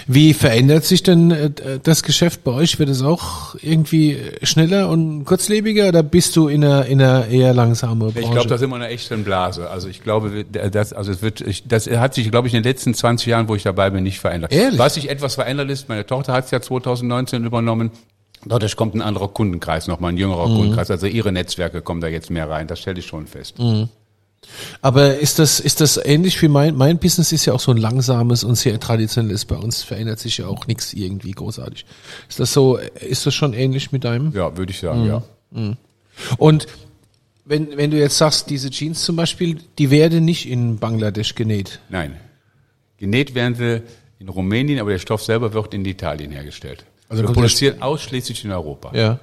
Wie 0.06 0.34
verändert 0.34 0.84
sich 0.84 1.02
denn 1.02 1.30
äh, 1.30 1.50
das 1.82 2.02
Geschäft 2.02 2.44
bei 2.44 2.52
euch? 2.52 2.78
Wird 2.78 2.90
es 2.90 3.02
auch 3.02 3.54
irgendwie 3.60 4.18
schneller 4.42 4.88
und 4.88 5.24
kurzlebiger 5.24 5.88
oder 5.88 6.02
bist 6.02 6.36
du 6.36 6.48
in 6.48 6.64
einer, 6.64 6.86
in 6.86 7.00
einer 7.02 7.26
eher 7.26 7.54
langsamen 7.54 7.98
Branche? 7.98 8.20
Ich 8.20 8.30
glaube, 8.30 8.48
das 8.48 8.60
ist 8.60 8.64
immer 8.64 8.76
eine 8.76 8.88
echte 8.88 9.16
Blase. 9.18 9.68
Also 9.70 9.88
ich 9.88 10.02
glaube, 10.02 10.44
das, 10.44 10.92
also 10.92 11.10
es 11.10 11.22
wird, 11.22 11.44
das 11.66 11.86
hat 11.88 12.14
sich, 12.14 12.30
glaube 12.30 12.46
ich, 12.48 12.54
in 12.54 12.62
den 12.62 12.70
letzten 12.70 12.94
20 12.94 13.26
Jahren, 13.26 13.48
wo 13.48 13.54
ich 13.56 13.62
dabei 13.62 13.90
bin, 13.90 14.04
nicht 14.04 14.20
verändert. 14.20 14.52
Ehrlich? 14.52 14.78
Was 14.78 14.94
sich 14.94 15.08
etwas 15.08 15.34
verändert 15.36 15.70
ist, 15.70 15.88
meine 15.88 16.06
Tochter 16.06 16.32
hat 16.34 16.44
es 16.44 16.50
ja 16.50 16.60
2019 16.60 17.44
übernommen. 17.44 17.90
Dadurch 18.46 18.74
kommt 18.76 18.94
ein 18.94 19.02
anderer 19.02 19.28
Kundenkreis 19.28 19.86
nochmal, 19.86 20.12
ein 20.12 20.16
jüngerer 20.16 20.48
Mhm. 20.48 20.56
Kundenkreis. 20.56 20.90
Also 20.90 21.06
ihre 21.06 21.30
Netzwerke 21.32 21.82
kommen 21.82 22.00
da 22.00 22.08
jetzt 22.08 22.30
mehr 22.30 22.48
rein. 22.48 22.66
Das 22.66 22.78
stelle 22.80 22.98
ich 22.98 23.06
schon 23.06 23.26
fest. 23.26 23.58
Mhm. 23.58 23.88
Aber 24.80 25.18
ist 25.18 25.38
das, 25.38 25.60
ist 25.60 25.82
das 25.82 25.98
ähnlich 26.02 26.40
wie 26.40 26.48
mein, 26.48 26.74
mein 26.74 26.98
Business 26.98 27.30
ist 27.32 27.44
ja 27.44 27.52
auch 27.52 27.60
so 27.60 27.70
ein 27.72 27.76
langsames 27.76 28.42
und 28.42 28.54
sehr 28.54 28.80
traditionelles. 28.80 29.44
Bei 29.44 29.56
uns 29.56 29.82
verändert 29.82 30.18
sich 30.18 30.38
ja 30.38 30.46
auch 30.46 30.66
nichts 30.66 30.94
irgendwie 30.94 31.32
großartig. 31.32 31.84
Ist 32.28 32.40
das 32.40 32.52
so, 32.54 32.78
ist 32.78 33.26
das 33.26 33.34
schon 33.34 33.52
ähnlich 33.52 33.92
mit 33.92 34.04
deinem? 34.04 34.32
Ja, 34.32 34.56
würde 34.56 34.72
ich 34.72 34.82
Mhm. 34.82 34.86
sagen, 34.86 35.06
ja. 35.06 35.22
Und 36.38 36.66
wenn, 37.44 37.76
wenn 37.76 37.90
du 37.90 37.98
jetzt 37.98 38.16
sagst, 38.16 38.48
diese 38.48 38.70
Jeans 38.70 39.02
zum 39.02 39.16
Beispiel, 39.16 39.58
die 39.78 39.90
werden 39.90 40.24
nicht 40.24 40.48
in 40.48 40.78
Bangladesch 40.78 41.34
genäht. 41.34 41.80
Nein. 41.90 42.16
Genäht 42.96 43.34
werden 43.34 43.54
sie 43.54 43.82
in 44.18 44.28
Rumänien, 44.28 44.78
aber 44.78 44.90
der 44.90 44.98
Stoff 44.98 45.22
selber 45.22 45.52
wird 45.52 45.74
in 45.74 45.84
Italien 45.84 46.30
hergestellt. 46.30 46.84
Also 47.10 47.24
wir 47.24 47.32
produzieren 47.32 47.82
ausschließlich 47.82 48.44
in 48.44 48.52
Europa. 48.52 48.96
Ja. 48.96 49.18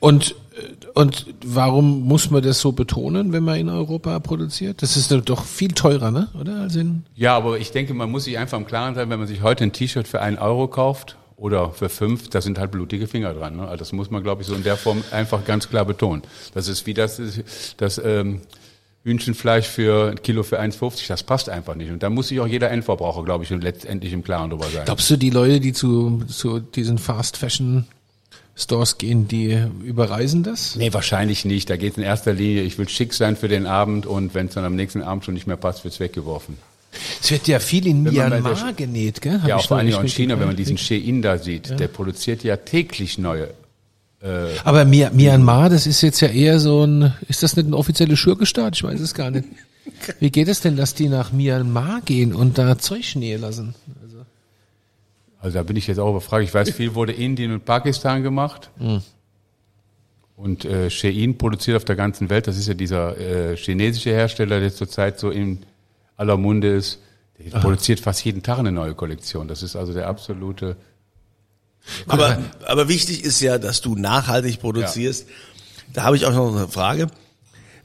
Und, 0.00 0.34
und 0.94 1.26
warum 1.44 2.02
muss 2.02 2.30
man 2.30 2.42
das 2.42 2.60
so 2.60 2.72
betonen, 2.72 3.32
wenn 3.32 3.44
man 3.44 3.58
in 3.60 3.68
Europa 3.68 4.18
produziert? 4.18 4.82
Das 4.82 4.96
ist 4.96 5.12
doch 5.12 5.44
viel 5.44 5.72
teurer, 5.72 6.10
ne? 6.10 6.28
Oder? 6.38 6.62
Als 6.62 6.74
in 6.74 7.04
Ja, 7.14 7.36
aber 7.36 7.58
ich 7.58 7.70
denke, 7.70 7.94
man 7.94 8.10
muss 8.10 8.24
sich 8.24 8.36
einfach 8.38 8.58
im 8.58 8.66
Klaren 8.66 8.96
sein, 8.96 9.08
wenn 9.08 9.20
man 9.20 9.28
sich 9.28 9.42
heute 9.42 9.64
ein 9.64 9.72
T-Shirt 9.72 10.08
für 10.08 10.20
einen 10.20 10.36
Euro 10.38 10.66
kauft 10.66 11.16
oder 11.36 11.70
für 11.70 11.88
fünf, 11.88 12.28
da 12.28 12.40
sind 12.40 12.58
halt 12.58 12.72
blutige 12.72 13.06
Finger 13.06 13.34
dran. 13.34 13.56
Ne? 13.56 13.62
Also 13.62 13.76
das 13.76 13.92
muss 13.92 14.10
man, 14.10 14.24
glaube 14.24 14.42
ich, 14.42 14.48
so 14.48 14.54
in 14.54 14.64
der 14.64 14.76
Form 14.76 15.04
einfach 15.12 15.44
ganz 15.44 15.68
klar 15.68 15.84
betonen. 15.84 16.22
Das 16.54 16.66
ist 16.66 16.86
wie 16.86 16.94
das, 16.94 17.20
das 17.76 17.98
ähm, 18.04 18.40
Hühnchenfleisch 19.06 19.68
für 19.68 20.10
ein 20.10 20.22
Kilo 20.22 20.42
für 20.42 20.60
1,50, 20.60 21.06
das 21.06 21.22
passt 21.22 21.48
einfach 21.48 21.76
nicht. 21.76 21.92
Und 21.92 22.02
da 22.02 22.10
muss 22.10 22.26
sich 22.26 22.40
auch 22.40 22.46
jeder 22.46 22.72
Endverbraucher, 22.72 23.22
glaube 23.22 23.44
ich, 23.44 23.50
letztendlich 23.50 24.12
im 24.12 24.24
Klaren 24.24 24.50
drüber 24.50 24.66
sein. 24.66 24.84
Glaubst 24.84 25.08
du, 25.08 25.16
die 25.16 25.30
Leute, 25.30 25.60
die 25.60 25.72
zu, 25.72 26.24
zu 26.26 26.58
diesen 26.58 26.98
Fast 26.98 27.36
Fashion 27.36 27.86
Stores 28.56 28.98
gehen, 28.98 29.28
die 29.28 29.62
überreisen 29.84 30.42
das? 30.42 30.74
Nee, 30.74 30.92
wahrscheinlich 30.92 31.44
nicht. 31.44 31.70
Da 31.70 31.76
geht 31.76 31.92
es 31.92 31.98
in 31.98 32.02
erster 32.02 32.32
Linie, 32.32 32.62
ich 32.62 32.78
will 32.78 32.88
schick 32.88 33.14
sein 33.14 33.36
für 33.36 33.46
den 33.46 33.66
Abend 33.66 34.06
und 34.06 34.34
wenn 34.34 34.46
es 34.46 34.54
dann 34.54 34.64
am 34.64 34.74
nächsten 34.74 35.02
Abend 35.02 35.24
schon 35.24 35.34
nicht 35.34 35.46
mehr 35.46 35.56
passt, 35.56 35.84
wird's 35.84 36.00
weggeworfen. 36.00 36.58
Es 37.22 37.30
wird 37.30 37.46
ja 37.46 37.60
viel 37.60 37.86
in 37.86 38.04
Wenn 38.06 38.14
Myanmar 38.14 38.72
genäht, 38.72 39.20
gell? 39.20 39.40
Hab 39.40 39.48
ja, 39.48 39.56
auch 39.56 39.66
vor 39.68 39.76
allem 39.76 39.94
auch 39.94 40.00
in 40.00 40.08
China, 40.08 40.40
wenn 40.40 40.48
man 40.48 40.56
diesen. 40.56 40.78
Shein 40.78 41.22
da 41.22 41.38
sieht, 41.38 41.78
der 41.78 41.88
produziert 41.88 42.42
ja 42.42 42.56
täglich 42.56 43.18
neue. 43.18 43.50
Aber 44.64 44.82
Mi- 44.84 45.10
Myanmar, 45.12 45.68
das 45.68 45.86
ist 45.86 46.00
jetzt 46.02 46.20
ja 46.20 46.28
eher 46.28 46.58
so 46.58 46.84
ein, 46.84 47.12
ist 47.28 47.42
das 47.42 47.56
nicht 47.56 47.68
ein 47.68 47.74
offizieller 47.74 48.16
Schurkenstaat? 48.16 48.76
Ich 48.76 48.82
weiß 48.82 49.00
es 49.00 49.14
gar 49.14 49.30
nicht. 49.30 49.44
Wie 50.20 50.30
geht 50.30 50.48
es 50.48 50.60
denn, 50.60 50.76
dass 50.76 50.94
die 50.94 51.08
nach 51.08 51.32
Myanmar 51.32 52.00
gehen 52.04 52.34
und 52.34 52.58
da 52.58 52.76
Zeug 52.78 53.14
nähen 53.16 53.40
lassen? 53.40 53.74
Also 55.38 55.58
da 55.58 55.62
bin 55.62 55.76
ich 55.76 55.86
jetzt 55.86 55.98
auch 55.98 56.10
überfragt. 56.10 56.44
Ich 56.44 56.52
weiß, 56.52 56.70
viel 56.70 56.94
wurde 56.94 57.12
Indien 57.12 57.52
und 57.52 57.64
Pakistan 57.64 58.22
gemacht. 58.22 58.70
Und 60.36 60.64
äh, 60.64 60.90
Shein 60.90 61.38
produziert 61.38 61.76
auf 61.76 61.84
der 61.84 61.96
ganzen 61.96 62.28
Welt. 62.28 62.46
Das 62.46 62.58
ist 62.58 62.68
ja 62.68 62.74
dieser 62.74 63.16
äh, 63.18 63.56
chinesische 63.56 64.10
Hersteller, 64.10 64.60
der 64.60 64.72
zurzeit 64.74 65.18
so 65.18 65.30
in 65.30 65.60
aller 66.16 66.36
Munde 66.36 66.74
ist. 66.74 66.98
Der 67.38 67.58
produziert 67.60 68.00
fast 68.00 68.24
jeden 68.24 68.42
Tag 68.42 68.58
eine 68.58 68.72
neue 68.72 68.94
Kollektion. 68.94 69.46
Das 69.48 69.62
ist 69.62 69.76
also 69.76 69.92
der 69.92 70.08
absolute. 70.08 70.76
Aber, 72.08 72.38
aber 72.66 72.88
wichtig 72.88 73.22
ist 73.24 73.40
ja, 73.40 73.58
dass 73.58 73.80
du 73.80 73.94
nachhaltig 73.96 74.60
produzierst. 74.60 75.26
Da 75.92 76.02
habe 76.02 76.16
ich 76.16 76.26
auch 76.26 76.32
noch 76.32 76.54
eine 76.56 76.68
Frage. 76.68 77.06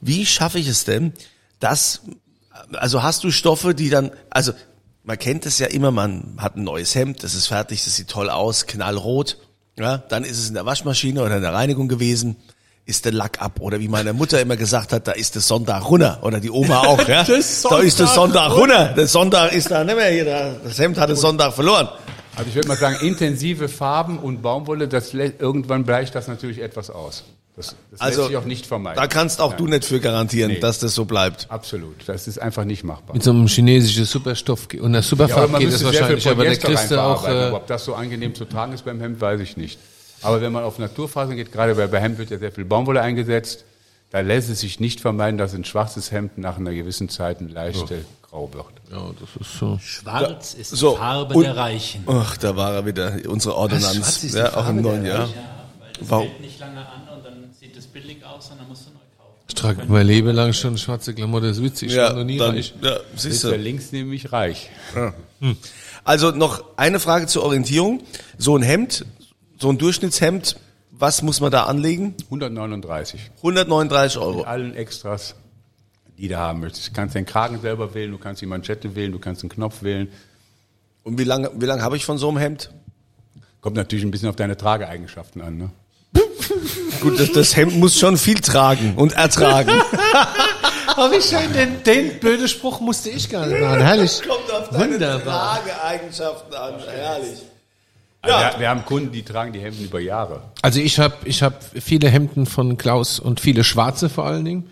Wie 0.01 0.25
schaffe 0.25 0.59
ich 0.59 0.67
es 0.67 0.83
denn, 0.85 1.13
dass, 1.59 2.01
also 2.73 3.03
hast 3.03 3.23
du 3.23 3.31
Stoffe, 3.31 3.75
die 3.75 3.89
dann, 3.89 4.11
also 4.29 4.51
man 5.03 5.17
kennt 5.19 5.45
es 5.45 5.59
ja 5.59 5.67
immer, 5.67 5.91
man 5.91 6.35
hat 6.37 6.55
ein 6.57 6.63
neues 6.63 6.95
Hemd, 6.95 7.23
das 7.23 7.33
ist 7.35 7.47
fertig, 7.47 7.83
das 7.83 7.95
sieht 7.95 8.07
toll 8.07 8.29
aus, 8.29 8.65
knallrot. 8.67 9.37
Ja, 9.77 9.97
dann 9.97 10.23
ist 10.23 10.37
es 10.37 10.47
in 10.49 10.53
der 10.55 10.65
Waschmaschine 10.65 11.21
oder 11.23 11.37
in 11.37 11.41
der 11.41 11.53
Reinigung 11.53 11.87
gewesen. 11.87 12.35
ist 12.85 13.05
der 13.05 13.11
Lack 13.13 13.41
ab. 13.41 13.61
Oder 13.61 13.79
wie 13.79 13.87
meine 13.87 14.11
Mutter 14.11 14.41
immer 14.41 14.57
gesagt 14.57 14.91
hat, 14.91 15.07
da 15.07 15.11
ist 15.13 15.35
der 15.35 15.41
Sonntag 15.41 15.87
runter. 15.89 16.19
Oder 16.23 16.39
die 16.39 16.49
Oma 16.51 16.79
auch, 16.87 17.07
ja. 17.07 17.23
Da 17.23 17.79
ist 17.79 17.99
der 17.99 18.07
Sonntag 18.07 18.51
runter. 18.51 18.93
Der 18.97 19.07
Sonntag 19.07 19.53
ist 19.53 19.71
da 19.71 19.83
nicht 19.83 19.95
mehr 19.95 20.09
hier. 20.11 20.25
da- 20.25 20.55
Das 20.63 20.77
Hemd 20.79 20.97
hat 20.97 21.09
den 21.09 21.15
Sonntag 21.15 21.53
verloren. 21.53 21.87
Also 22.41 22.49
ich 22.49 22.55
würde 22.55 22.67
mal 22.69 22.77
sagen, 22.77 22.97
intensive 23.05 23.67
Farben 23.69 24.17
und 24.17 24.41
Baumwolle, 24.41 24.87
das 24.87 25.13
irgendwann 25.13 25.83
bleicht 25.85 26.15
das 26.15 26.27
natürlich 26.27 26.59
etwas 26.59 26.89
aus. 26.89 27.23
Das, 27.55 27.75
das 27.91 28.01
Also, 28.01 28.21
lässt 28.21 28.29
sich 28.29 28.37
auch 28.37 28.45
nicht 28.45 28.65
vermeiden. 28.65 28.99
Da 28.99 29.07
kannst 29.07 29.41
auch 29.41 29.53
du 29.53 29.67
nicht 29.67 29.85
für 29.85 29.99
garantieren, 29.99 30.51
Nee. 30.53 30.59
dass 30.59 30.79
das 30.79 30.95
so 30.95 31.05
bleibt. 31.05 31.45
Absolut, 31.49 31.95
das 32.07 32.27
ist 32.27 32.39
einfach 32.41 32.63
nicht 32.63 32.83
machbar. 32.83 33.13
Mit 33.13 33.21
so 33.23 33.29
einem 33.29 33.45
chinesischen 33.47 34.05
Superstoff 34.05 34.67
und 34.73 34.85
einer 34.85 34.95
Ja, 34.99 35.01
Superfarbe 35.03 35.51
man 35.51 35.61
geht 35.61 35.69
viel 35.71 35.83
wahrscheinlich, 35.85 36.27
aber 36.27 36.43
der 36.45 36.55
du 36.91 36.99
auch, 36.99 37.27
äh, 37.27 37.51
ob 37.53 37.67
das 37.67 37.85
so 37.85 37.93
angenehm 37.93 38.33
zu 38.33 38.45
tragen 38.45 38.73
ist 38.73 38.85
beim 38.85 38.99
Hemd, 39.01 39.21
weiß 39.21 39.39
ich 39.41 39.55
nicht. 39.57 39.77
Aber 40.23 40.41
wenn 40.41 40.51
man 40.51 40.63
auf 40.63 40.79
Naturfasern 40.79 41.35
geht, 41.35 41.51
gerade 41.51 41.75
bei, 41.75 41.85
bei 41.87 41.99
Hemd 41.99 42.17
wird 42.17 42.31
ja 42.31 42.39
sehr 42.39 42.51
viel 42.51 42.65
Baumwolle 42.65 43.01
eingesetzt, 43.01 43.65
da 44.11 44.21
lässt 44.21 44.49
es 44.49 44.61
sich 44.61 44.79
nicht 44.79 44.99
vermeiden, 44.99 45.37
dass 45.37 45.53
ein 45.53 45.63
schwarzes 45.63 46.11
Hemd 46.11 46.37
nach 46.37 46.57
einer 46.57 46.73
gewissen 46.73 47.09
Zeit 47.09 47.39
ein 47.41 47.49
leichte 47.49 48.05
Grau 48.31 48.49
wird. 48.53 48.65
ja, 48.89 49.11
das 49.19 49.29
ist 49.45 49.59
so. 49.59 49.77
Schwarz 49.83 50.53
ist 50.53 50.69
So, 50.71 50.91
die 50.93 50.97
Farbe 50.97 51.33
und- 51.35 51.43
der 51.43 51.55
Reichen. 51.57 52.03
Ach, 52.07 52.37
da 52.37 52.55
war 52.55 52.73
er 52.73 52.85
wieder, 52.85 53.17
unsere 53.27 53.53
ist 53.75 54.23
die 54.23 54.29
Ja, 54.29 54.55
auch 54.55 54.69
im 54.69 54.81
neuen 54.81 55.05
Jahr. 55.05 55.27
Ja, 55.27 55.33
weil 55.79 55.91
das 55.99 56.09
Warum? 56.09 56.27
hält 56.27 56.39
nicht 56.41 56.59
lange 56.59 56.79
an 56.79 57.09
und 57.17 57.25
dann 57.25 57.49
sieht 57.59 57.75
es 57.75 57.87
billig 57.87 58.25
aus 58.25 58.49
und 58.51 58.59
dann 58.61 58.69
musst 58.69 58.85
du 58.85 58.91
neu 58.91 58.99
kaufen. 59.17 59.35
Ich 59.49 59.53
trage 59.55 59.83
mein 59.87 60.07
Leben 60.07 60.29
lang 60.33 60.53
schon 60.53 60.77
schwarze 60.77 61.13
Klamotten, 61.13 61.47
das 61.49 61.57
ist 61.57 61.63
witzig, 61.63 61.91
ich 61.91 61.97
war 61.97 62.11
Ja, 62.11 62.13
noch 62.13 62.23
nie 62.23 62.37
dann, 62.37 62.51
reich. 62.55 62.73
ja, 62.81 62.97
siehst 63.17 63.35
Ist 63.35 63.43
der 63.43 63.51
du. 63.51 63.57
links 63.57 63.91
nämlich 63.91 64.31
reich. 64.31 64.69
Also 66.05 66.31
noch 66.31 66.63
eine 66.77 66.99
Frage 67.01 67.27
zur 67.27 67.43
Orientierung. 67.43 68.01
So 68.37 68.55
ein 68.55 68.63
Hemd, 68.63 69.05
so 69.59 69.69
ein 69.69 69.77
Durchschnittshemd, 69.77 70.55
was 70.91 71.21
muss 71.21 71.41
man 71.41 71.51
da 71.51 71.63
anlegen? 71.65 72.15
139. 72.29 73.19
139 73.37 74.17
Euro. 74.21 74.37
Mit 74.37 74.47
allen 74.47 74.73
Extras, 74.75 75.35
die 76.21 76.27
du 76.27 76.37
haben 76.37 76.59
möchtest. 76.59 76.89
Du 76.89 76.93
kannst 76.93 77.15
den 77.15 77.25
Kragen 77.25 77.59
selber 77.59 77.93
wählen, 77.95 78.11
du 78.11 78.19
kannst 78.19 78.41
die 78.41 78.45
Manschette 78.45 78.95
wählen, 78.95 79.11
du 79.11 79.19
kannst 79.19 79.41
den 79.41 79.49
Knopf 79.49 79.81
wählen. 79.81 80.07
Und 81.03 81.17
wie 81.17 81.23
lange, 81.23 81.49
wie 81.55 81.65
lange 81.65 81.81
habe 81.81 81.97
ich 81.97 82.05
von 82.05 82.19
so 82.19 82.29
einem 82.29 82.37
Hemd? 82.37 82.69
Kommt 83.59 83.75
natürlich 83.75 84.05
ein 84.05 84.11
bisschen 84.11 84.29
auf 84.29 84.35
deine 84.35 84.55
Trageeigenschaften 84.55 85.41
an. 85.41 85.57
Ne? 85.57 85.71
Gut, 87.01 87.19
das, 87.19 87.31
das 87.31 87.55
Hemd 87.55 87.75
muss 87.77 87.99
schon 87.99 88.17
viel 88.17 88.39
tragen 88.39 88.95
und 88.95 89.13
ertragen. 89.13 89.71
Oh, 90.97 91.09
wie 91.09 91.21
schön, 91.21 91.53
den, 91.53 91.81
den 91.83 92.19
blöden 92.19 92.49
Spruch 92.49 92.81
musste 92.81 93.09
ich 93.09 93.29
gar 93.29 93.47
nicht 93.47 93.61
machen, 93.61 93.79
herrlich. 93.79 94.21
Wunderbar. 94.71 95.63
Trageeigenschaften 95.63 96.53
an. 96.53 96.73
Herrlich. 96.85 97.39
Also 98.21 98.37
wir, 98.37 98.59
wir 98.59 98.69
haben 98.69 98.83
Kunden, 98.83 99.11
die 99.11 99.23
tragen 99.23 99.53
die 99.53 99.61
Hemden 99.61 99.85
über 99.85 100.01
Jahre. 100.01 100.41
Also 100.61 100.81
ich 100.81 100.99
habe 100.99 101.15
ich 101.23 101.43
hab 101.43 101.63
viele 101.63 102.09
Hemden 102.09 102.45
von 102.45 102.77
Klaus 102.77 103.19
und 103.19 103.39
viele 103.39 103.63
schwarze 103.63 104.09
vor 104.09 104.25
allen 104.25 104.43
Dingen 104.43 104.69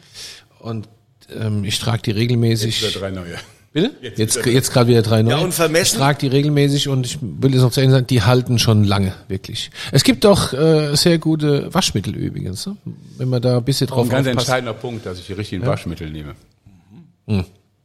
und 0.59 0.89
ähm, 1.37 1.63
ich 1.63 1.79
trage 1.79 2.01
die 2.03 2.11
regelmäßig. 2.11 2.81
Wieder 2.81 2.99
drei 2.99 3.11
neue. 3.11 3.35
Bitte? 3.71 3.91
Jetzt 4.01 4.17
Jetzt, 4.17 4.37
wieder- 4.39 4.51
jetzt, 4.51 4.73
gerade 4.73 4.89
wieder 4.89 5.01
drei 5.03 5.21
neue. 5.21 5.33
Ja, 5.33 5.39
und 5.39 5.53
vermessen? 5.53 5.93
Ich 5.95 5.99
trage 5.99 6.17
die 6.19 6.27
regelmäßig 6.27 6.87
und 6.87 7.05
ich 7.05 7.19
will 7.21 7.53
es 7.55 7.61
noch 7.61 7.71
zu 7.71 7.81
Ende 7.81 7.93
sagen, 7.93 8.07
die 8.07 8.23
halten 8.23 8.57
schon 8.57 8.83
lange, 8.83 9.13
wirklich. 9.27 9.69
Es 9.91 10.03
gibt 10.03 10.25
auch 10.25 10.53
äh, 10.53 10.95
sehr 10.95 11.19
gute 11.19 11.71
Waschmittel 11.73 12.15
übrigens, 12.15 12.65
ne? 12.65 12.77
wenn 13.17 13.29
man 13.29 13.41
da 13.41 13.57
ein 13.57 13.63
bisschen 13.63 13.85
drauf 13.87 14.05
Ein 14.05 14.09
ganz 14.09 14.27
aufpasst. 14.27 14.47
entscheidender 14.47 14.73
Punkt, 14.73 15.05
dass 15.05 15.19
ich 15.19 15.27
die 15.27 15.33
richtigen 15.33 15.65
Waschmittel 15.65 16.09
nehme. 16.09 16.33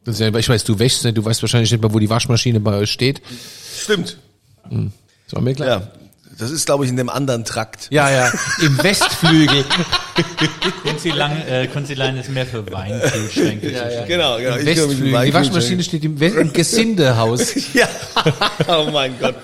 Das 0.04 0.14
ist 0.14 0.20
ja, 0.20 0.34
ich 0.34 0.48
weiß, 0.48 0.64
du 0.64 0.78
wäschst 0.78 1.04
nicht, 1.04 1.16
du 1.18 1.24
weißt 1.24 1.42
wahrscheinlich 1.42 1.70
nicht 1.70 1.82
mal, 1.82 1.92
wo 1.92 1.98
die 1.98 2.08
Waschmaschine 2.10 2.60
bei 2.60 2.76
euch 2.78 2.90
steht. 2.90 3.20
Stimmt. 3.76 4.16
Das 4.70 5.32
war 5.34 5.42
mir 5.42 5.54
klar. 5.54 5.68
Ja. 5.68 5.92
Das 6.38 6.50
ist, 6.50 6.66
glaube 6.66 6.84
ich, 6.84 6.90
in 6.90 6.96
dem 6.96 7.08
anderen 7.08 7.44
Trakt. 7.44 7.88
Ja, 7.90 8.10
ja, 8.10 8.30
im 8.60 8.76
Westflügel. 8.82 9.64
Kunzilein 10.82 11.46
äh, 11.48 11.66
Kunzilein 11.68 12.16
ist 12.16 12.30
mehr 12.30 12.46
für 12.46 12.70
Weinkühlschränke. 12.70 13.70
ja, 13.72 13.88
ja. 13.90 14.04
Genau, 14.04 14.36
genau. 14.38 14.56
Im 14.56 14.66
Ich 14.68 14.76
höre 14.78 14.86
mich 14.88 14.98
Westflügel. 15.00 15.24
Die 15.26 15.34
Waschmaschine 15.34 15.82
steht 15.82 16.04
im, 16.04 16.20
West 16.20 16.36
im 16.36 16.52
Gesindehaus. 16.52 17.54
Ja. 17.74 17.88
Oh 18.68 18.88
mein 18.92 19.18
Gott. 19.18 19.34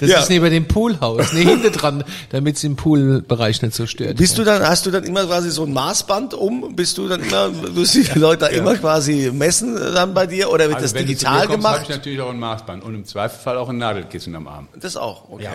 Das 0.00 0.08
Ja. 0.08 0.20
ist 0.20 0.30
neben 0.30 0.50
dem 0.50 0.66
Poolhaus, 0.66 1.32
ne, 1.32 1.40
hinten 1.40 1.70
dran, 1.72 2.02
damit 2.30 2.56
es 2.56 2.64
im 2.64 2.76
Poolbereich 2.76 3.62
nicht 3.62 3.74
so 3.74 3.86
stört. 3.86 4.16
Bist 4.16 4.38
du 4.38 4.44
dann, 4.44 4.62
hast 4.66 4.86
du 4.86 4.90
dann 4.90 5.04
immer 5.04 5.24
quasi 5.26 5.50
so 5.50 5.64
ein 5.64 5.72
Maßband 5.72 6.34
um? 6.34 6.74
Bist 6.74 6.98
du 6.98 7.08
dann 7.08 7.20
immer, 7.22 7.50
müssen 7.50 8.04
die 8.12 8.18
Leute 8.18 8.40
da 8.40 8.46
immer 8.48 8.74
quasi 8.76 9.30
messen 9.32 9.76
dann 9.76 10.14
bei 10.14 10.26
dir 10.26 10.50
oder 10.50 10.64
wird 10.68 10.76
das 10.78 10.94
Also 10.94 10.94
wenn 10.96 11.06
du 11.06 11.12
zu 11.12 11.24
digital 11.26 11.40
mir 11.40 11.46
kommst, 11.46 11.66
habe 11.66 11.74
gemacht? 11.76 11.82
ich 11.90 11.96
natürlich 11.96 12.20
auch 12.20 12.30
ein 12.30 12.38
Maßband 12.40 12.84
und 12.84 12.94
im 12.94 13.04
Zweifelsfall 13.04 13.56
auch 13.58 13.68
ein 13.68 13.78
Nadelkissen 13.78 14.34
am 14.34 14.48
Arm. 14.48 14.68
Das 14.80 14.96
auch, 14.96 15.28
okay. 15.30 15.48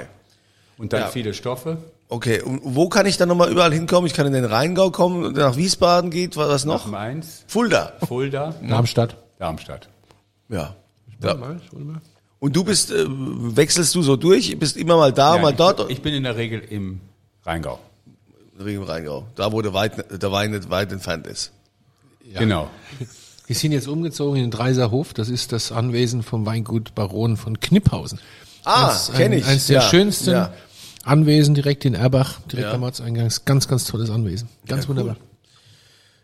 Ja. 0.78 0.84
Und 0.84 0.94
dann 0.94 1.02
Ja. 1.02 1.08
viele 1.08 1.34
Stoffe. 1.34 1.78
Okay, 2.10 2.42
und 2.42 2.62
wo 2.64 2.88
kann 2.88 3.06
ich 3.06 3.18
dann 3.18 3.28
nochmal 3.28 3.50
überall 3.52 3.74
hinkommen? 3.74 4.08
Ich 4.08 4.14
kann 4.14 4.26
in 4.28 4.34
den 4.34 4.46
Rheingau 4.46 4.92
kommen, 4.92 5.34
nach 5.34 5.58
Wiesbaden 5.58 6.10
geht, 6.10 6.38
was 6.38 6.64
Nach 6.66 6.86
noch? 6.86 6.92
Mainz, 6.92 7.44
Fulda. 7.48 7.94
Fulda, 8.08 8.54
Darmstadt. 8.68 9.18
Darmstadt. 9.40 9.90
Ja. 10.50 10.76
ja. 11.22 11.36
Und 12.40 12.56
du 12.56 12.64
bist, 12.64 12.92
äh, 12.92 13.06
wechselst 13.08 13.94
du 13.96 14.02
so 14.04 14.16
durch, 14.16 14.58
bist 14.60 14.78
immer 14.78 14.96
mal 14.96 15.12
da, 15.12 15.36
Ja, 15.36 15.42
mal 15.42 15.52
ich, 15.52 15.58
dort? 15.58 15.90
Ich 15.90 16.02
bin 16.02 16.14
in 16.14 16.24
der 16.24 16.38
Regel 16.38 16.60
im 16.60 17.02
Rheingau. 17.46 17.80
Im 18.60 18.84
Rheingau, 18.84 19.26
da 19.36 19.52
wo 19.52 19.62
der, 19.62 19.74
weit, 19.74 20.22
der 20.22 20.32
Wein 20.32 20.52
nicht 20.52 20.70
weit 20.70 20.92
entfernt 20.92 21.28
ist. 21.28 21.52
Genau. 22.38 22.70
Wir 23.48 23.56
sind 23.56 23.72
jetzt 23.72 23.88
umgezogen 23.88 24.38
in 24.38 24.44
den 24.46 24.52
Dreiserhof. 24.52 25.14
Das 25.14 25.30
ist 25.30 25.52
das 25.52 25.72
Anwesen 25.72 26.22
vom 26.24 26.46
Weingut 26.46 26.94
Baron 26.96 27.38
von 27.38 27.60
Knipphausen. 27.60 28.20
Ah, 28.66 28.88
Das 28.88 29.10
ist 29.10 29.16
kenn 29.16 29.32
ein- 29.32 29.38
ich. 29.40 29.46
Eines 29.46 29.68
der 29.68 29.76
Ja, 29.82 29.82
schönsten 29.90 30.32
ja. 30.32 30.54
Anwesen 31.08 31.56
direkt 31.56 31.86
in 31.86 31.94
Erbach, 31.94 32.40
direkt 32.52 32.70
Ja. 32.70 32.74
am 32.76 32.84
Ortseingangs. 32.84 33.46
Ganz, 33.46 33.68
ganz 33.68 33.86
tolles 33.86 34.10
Anwesen. 34.10 34.50
Ganz 34.68 34.88
wunderbar. 34.88 35.18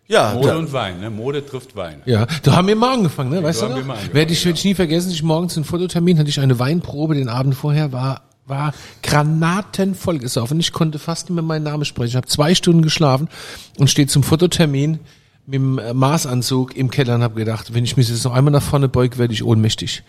Ja, 0.08 0.34
Mode 0.34 0.48
da, 0.50 0.58
und 0.58 0.74
Wein, 0.74 1.00
ne? 1.00 1.10
Mode 1.10 1.46
trifft 1.46 1.76
Wein. 1.76 2.02
Ja, 2.06 2.28
da 2.44 2.58
haben 2.58 2.68
wir 2.68 2.76
mal 2.76 2.94
angefangen, 2.94 3.30
ne? 3.30 3.42
Weißt 3.42 3.60
So 3.62 3.68
du 3.68 3.76
haben 3.76 3.88
noch? 3.88 4.14
Werde 4.14 4.34
ich, 4.34 4.46
werd 4.46 4.58
ich 4.58 4.66
nie 4.66 4.76
vergessen, 4.76 5.12
ich 5.12 5.24
morgens 5.24 5.56
einen 5.56 5.64
Fototermin, 5.64 6.20
hatte 6.20 6.30
ich 6.30 6.40
eine 6.42 6.60
Weinprobe 6.60 7.16
den 7.16 7.30
Abend 7.30 7.56
vorher, 7.56 7.94
war, 7.94 8.22
war 8.46 8.74
granatenvoll 9.02 10.20
gesoffen. 10.20 10.60
Ich 10.60 10.74
konnte 10.74 11.00
fast 11.00 11.30
nicht 11.30 11.36
mehr 11.36 11.44
meinen 11.44 11.64
Namen 11.64 11.86
sprechen. 11.86 12.10
Ich 12.10 12.16
habe 12.18 12.28
zwei 12.28 12.54
Stunden 12.54 12.82
geschlafen 12.82 13.30
und 13.80 13.90
stehe 13.90 14.08
zum 14.08 14.24
Fototermin 14.24 15.00
mit 15.46 15.56
dem 15.56 15.78
äh, 15.80 15.94
Maßanzug 15.94 16.76
im 16.76 16.90
Keller 16.92 17.16
und 17.16 17.24
habe 17.24 17.36
gedacht, 17.36 17.74
wenn 17.74 17.86
ich 17.86 17.96
mich 17.96 18.10
jetzt 18.10 18.26
noch 18.26 18.34
einmal 18.34 18.52
nach 18.52 18.62
vorne 18.62 18.90
beuge, 18.90 19.18
werde 19.18 19.34
ich 19.34 19.44
ohnmächtig. 19.44 20.04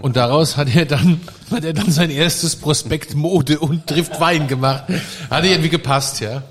Und 0.00 0.16
daraus 0.16 0.56
hat 0.56 0.74
er 0.74 0.86
dann, 0.86 1.20
hat 1.50 1.64
er 1.64 1.72
dann 1.74 1.90
sein 1.90 2.10
erstes 2.10 2.56
Prospekt 2.56 3.14
Mode 3.14 3.58
und 3.60 3.86
trifft 3.86 4.18
Wein 4.20 4.48
gemacht. 4.48 4.84
Hat 5.28 5.44
irgendwie 5.44 5.68
gepasst, 5.68 6.20
ja. 6.20 6.42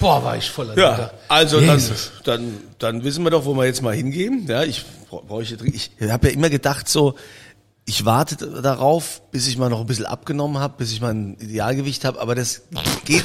Boah, 0.00 0.22
war 0.24 0.36
ich 0.36 0.48
voller 0.48 0.76
ja, 0.78 0.90
Lieder. 0.92 1.14
also 1.26 1.60
dann, 1.60 1.78
Jesus. 1.78 2.12
dann, 2.24 2.52
dann 2.78 3.02
wissen 3.04 3.24
wir 3.24 3.30
doch, 3.30 3.44
wo 3.44 3.54
wir 3.54 3.64
jetzt 3.66 3.82
mal 3.82 3.94
hingehen. 3.94 4.46
Ja, 4.48 4.62
ich 4.62 4.84
bräuchte, 5.10 5.56
dringend- 5.56 5.90
ich 5.98 6.10
habe 6.10 6.28
ja 6.28 6.34
immer 6.34 6.48
gedacht 6.50 6.88
so, 6.88 7.16
ich 7.84 8.04
warte 8.04 8.36
darauf, 8.36 9.22
bis 9.32 9.48
ich 9.48 9.58
mal 9.58 9.68
noch 9.70 9.80
ein 9.80 9.86
bisschen 9.86 10.06
abgenommen 10.06 10.58
habe, 10.58 10.74
bis 10.78 10.92
ich 10.92 11.00
mal 11.00 11.12
ein 11.14 11.36
Idealgewicht 11.40 12.04
habe, 12.04 12.20
aber 12.20 12.34
das 12.34 12.62
geht, 13.04 13.24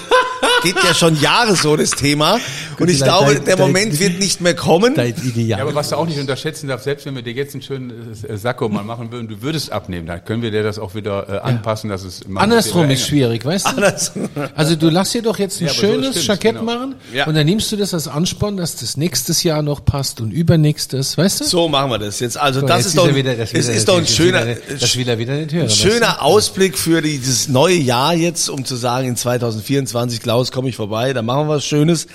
geht 0.64 0.76
ja 0.84 0.94
schon 0.94 1.20
Jahre 1.20 1.56
so, 1.56 1.76
das 1.76 1.92
Thema. 1.92 2.40
Und 2.80 2.90
ich 2.90 2.98
glaube, 3.04 3.36
dein- 3.36 3.46
der 3.46 3.56
dein- 3.58 3.68
Moment 3.68 4.00
wird 4.00 4.20
nicht 4.20 4.42
mehr 4.42 4.56
kommen. 4.56 4.96
Dein 4.96 5.14
Ideal. 5.24 5.60
Ja, 5.60 5.66
aber 5.66 5.76
was 5.76 5.90
du 5.90 5.96
auch 5.98 6.08
nicht 6.08 6.20
unterschätzen 6.20 6.68
darfst, 6.68 6.86
selbst 6.86 7.06
wenn 7.06 7.16
wir 7.16 7.22
dir 7.22 7.34
jetzt 7.34 7.54
einen 7.54 7.62
schönen 7.62 7.92
äh, 8.28 8.36
Sakko 8.38 8.68
mal 8.70 8.84
machen 8.84 9.12
würden, 9.12 9.28
du 9.28 9.42
würdest 9.42 9.72
abnehmen, 9.72 10.08
dann 10.08 10.24
können 10.26 10.42
wir 10.42 10.50
dir 10.52 10.64
das 10.64 10.80
auch 10.80 10.96
wieder 10.96 11.28
äh, 11.30 11.38
anpassen, 11.40 11.90
dass 11.90 12.04
es 12.04 12.22
Andersrum 12.36 12.90
ist 12.90 13.08
schwierig, 13.08 13.46
weißt 13.46 13.68
du? 13.78 14.30
Also 14.56 14.76
du 14.76 14.90
lass 14.90 15.12
dir 15.12 15.22
doch 15.22 15.38
jetzt 15.38 15.62
ein 15.62 15.68
Ja, 15.68 15.74
so 15.74 15.80
schönes 15.82 16.08
stimmt's, 16.12 16.28
Jackett 16.28 16.52
genau. 16.60 16.64
machen 16.64 16.96
Ja. 17.14 17.26
und 17.28 17.36
dann 17.36 17.46
nimmst 17.46 17.72
du 17.72 17.76
das 17.78 17.94
als 17.94 18.08
Ansporn, 18.08 18.58
dass 18.58 18.76
das 18.78 18.98
nächstes 18.98 19.44
Jahr 19.44 19.62
noch 19.62 19.86
passt 19.86 20.22
und 20.22 20.32
übernächstes, 20.32 21.18
weißt 21.18 21.42
du? 21.42 21.44
So 21.46 21.68
machen 21.70 21.92
wir 21.92 22.00
das 22.00 22.20
jetzt. 22.20 22.38
Also 22.38 22.62
So, 22.62 22.68
das 22.68 22.78
jetzt 22.80 22.88
ist 22.88 22.98
doch, 22.98 23.08
er 23.08 23.16
wieder- 23.16 23.36
das 23.36 23.52
es 23.54 23.68
wieder- 23.68 23.74
ist 23.76 23.88
doch 23.88 23.98
ein 23.98 24.04
das 24.06 24.16
schöner, 24.16 24.46
Wieder, 24.48 24.58
das 24.80 24.98
will 24.98 25.10
er 25.10 25.20
wieder 25.20 25.34
nicht 25.36 25.52
hören. 25.54 25.64
Ein 25.64 25.70
weißt 25.70 25.78
schöner 25.78 26.22
Ausblick 26.24 26.78
für 26.78 27.02
dieses 27.02 27.48
neue 27.50 27.76
Jahr 27.76 28.14
jetzt, 28.16 28.50
um 28.50 28.66
zu 28.66 28.76
sagen, 28.76 29.08
in 29.10 29.16
2024, 29.16 30.22
Klaus, 30.22 30.52
komme 30.54 30.70
ich 30.70 30.78
vorbei, 30.78 31.12
dann 31.12 31.26
machen 31.26 31.48
wir 31.48 31.56
was 31.56 31.66
Schönes. 31.66 32.08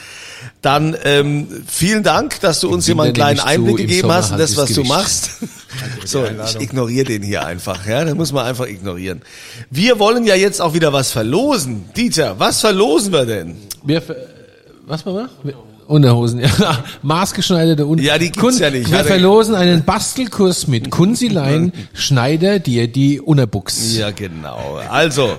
Dann 0.62 0.96
ähm, 1.04 1.64
vielen 1.66 2.02
Dank, 2.02 2.40
dass 2.40 2.60
du 2.60 2.70
uns 2.70 2.86
hier 2.86 2.94
mal 2.94 3.04
einen 3.04 3.12
kleinen 3.12 3.40
zu, 3.40 3.46
Einblick 3.46 3.76
gegeben 3.76 4.10
hast 4.10 4.32
in 4.32 4.38
das, 4.38 4.56
was 4.56 4.72
du 4.72 4.84
machst. 4.84 5.32
So, 6.04 6.24
ich 6.24 6.60
ignoriere 6.60 7.04
den 7.04 7.22
hier 7.22 7.44
einfach, 7.44 7.86
ja, 7.86 8.02
den 8.02 8.16
muss 8.16 8.32
man 8.32 8.46
einfach 8.46 8.66
ignorieren. 8.66 9.20
Wir 9.70 9.98
wollen 9.98 10.24
ja 10.24 10.34
jetzt 10.34 10.62
auch 10.62 10.72
wieder 10.72 10.94
was 10.94 11.12
verlosen. 11.12 11.84
Dieter, 11.94 12.40
was 12.40 12.62
verlosen 12.62 13.12
wir 13.12 13.26
denn? 13.26 13.56
Wir, 13.84 14.02
was 14.86 15.04
machen 15.04 15.28
wir? 15.44 15.54
Unterhosen, 15.88 16.40
ja. 16.60 16.84
Maßgeschneiderte 17.02 17.86
Unterhosen. 17.86 18.06
Ja, 18.06 18.18
die 18.18 18.30
gibt's 18.30 18.58
ja 18.58 18.70
nicht. 18.70 18.90
Wir 18.90 19.04
verlosen 19.04 19.54
einen 19.54 19.84
Bastelkurs 19.84 20.66
mit 20.66 20.90
Kunzilein, 20.90 21.72
Schneider 21.94 22.58
dir 22.58 22.88
die 22.88 23.20
Unterbuchs. 23.20 23.96
Ja, 23.96 24.10
genau. 24.10 24.80
Also, 24.90 25.38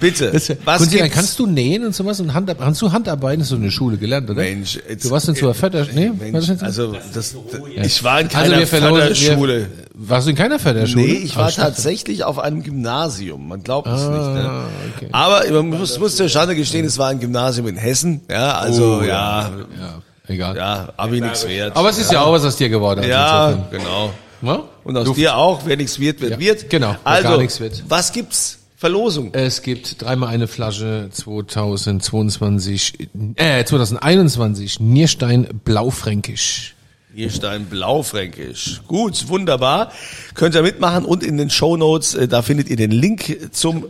bitte, 0.00 0.30
Das, 0.32 0.50
was 0.64 0.78
Kunzilein, 0.78 1.04
gibt's? 1.04 1.16
kannst 1.16 1.38
du 1.38 1.46
nähen 1.46 1.84
und 1.84 1.94
sowas 1.94 2.20
und 2.20 2.32
Hand, 2.34 2.54
hast 2.58 2.80
du 2.82 2.92
Handarbeiten? 2.92 3.42
Hast 3.42 3.50
du 3.52 3.56
in 3.56 3.62
der 3.62 3.70
Schule 3.70 3.96
gelernt, 3.96 4.28
oder? 4.30 4.42
Mensch, 4.42 4.78
jetzt- 4.88 5.04
du 5.04 5.10
warst 5.10 5.28
in 5.28 5.34
zur 5.36 5.54
Förder, 5.54 5.86
nee? 5.94 6.08
war 6.08 6.14
das 6.14 6.18
Mensch, 6.32 6.48
nicht 6.48 6.58
so? 6.60 6.64
also 6.66 6.96
das, 7.12 7.34
ich 7.82 8.02
war 8.04 8.20
in 8.20 8.26
Also 8.26 8.36
keiner 8.38 8.58
wir 8.58 8.66
verlosen- 8.66 9.00
Förderschule. 9.14 9.66
Warst 9.94 10.26
du 10.26 10.30
in 10.30 10.36
keiner 10.36 10.58
Förderschule? 10.58 11.04
Nee, 11.04 11.12
ich 11.12 11.34
Ah, 11.34 11.40
war 11.40 11.46
dachte- 11.46 11.60
tatsächlich 11.60 12.24
auf 12.24 12.38
einem 12.38 12.62
Gymnasium. 12.62 13.46
Man 13.48 13.62
glaubt 13.62 13.86
es 13.86 14.00
nicht. 14.00 14.08
Ne? 14.10 14.44
Ah, 14.48 14.64
okay. 14.96 15.08
Aber 15.12 15.44
man 15.50 15.78
muss, 15.78 15.98
muss 15.98 16.16
der 16.16 16.28
Schande 16.28 16.56
gestehen, 16.56 16.84
es 16.86 16.98
war 16.98 17.08
ein 17.08 17.20
Gymnasium 17.20 17.68
in 17.68 17.76
Hessen. 17.76 18.20
Ja, 18.30 18.58
also 18.58 18.98
Oh, 19.00 19.02
ja, 19.04 19.50
Ja, 19.78 20.02
egal. 20.26 20.56
ja, 20.56 20.88
Abi 20.96 21.20
nichts 21.20 21.46
wert. 21.46 21.76
Aber 21.76 21.90
es 21.90 21.98
ist 21.98 22.10
ja. 22.12 22.22
auch 22.22 22.32
was 22.32 22.44
aus 22.44 22.56
dir 22.56 22.68
geworden. 22.68 23.00
also 23.00 23.10
ja, 23.10 23.66
genau. 23.70 24.12
Ja? 24.42 24.62
Und 24.82 24.96
aus 24.96 25.06
Luft. 25.06 25.18
dir 25.18 25.36
auch, 25.36 25.62
wer 25.64 25.76
nichts 25.76 25.98
wird, 25.98 26.20
wird 26.20 26.32
Ja, 26.32 26.38
wird. 26.38 26.68
genau, 26.68 26.96
Also, 27.04 27.28
gar 27.28 27.38
nichts 27.38 27.60
wird. 27.60 27.82
was 27.88 28.12
gibt's? 28.12 28.58
Verlosung. 28.84 29.32
Es 29.32 29.62
gibt 29.62 30.02
dreimal 30.02 30.28
eine 30.28 30.46
Flasche 30.46 31.08
2022, 31.10 33.08
äh, 33.36 33.64
2021 33.64 34.78
Nierstein 34.78 35.48
Blaufränkisch. 35.64 36.74
Nierstein 37.14 37.64
Blaufränkisch. 37.64 38.82
Gut, 38.86 39.28
wunderbar. 39.28 39.90
Könnt 40.34 40.54
ihr 40.54 40.60
mitmachen 40.60 41.06
und 41.06 41.22
in 41.22 41.38
den 41.38 41.48
Shownotes, 41.48 42.12
äh, 42.12 42.28
da 42.28 42.42
findet 42.42 42.68
ihr 42.68 42.76
den 42.76 42.90
Link 42.90 43.48
zum 43.52 43.86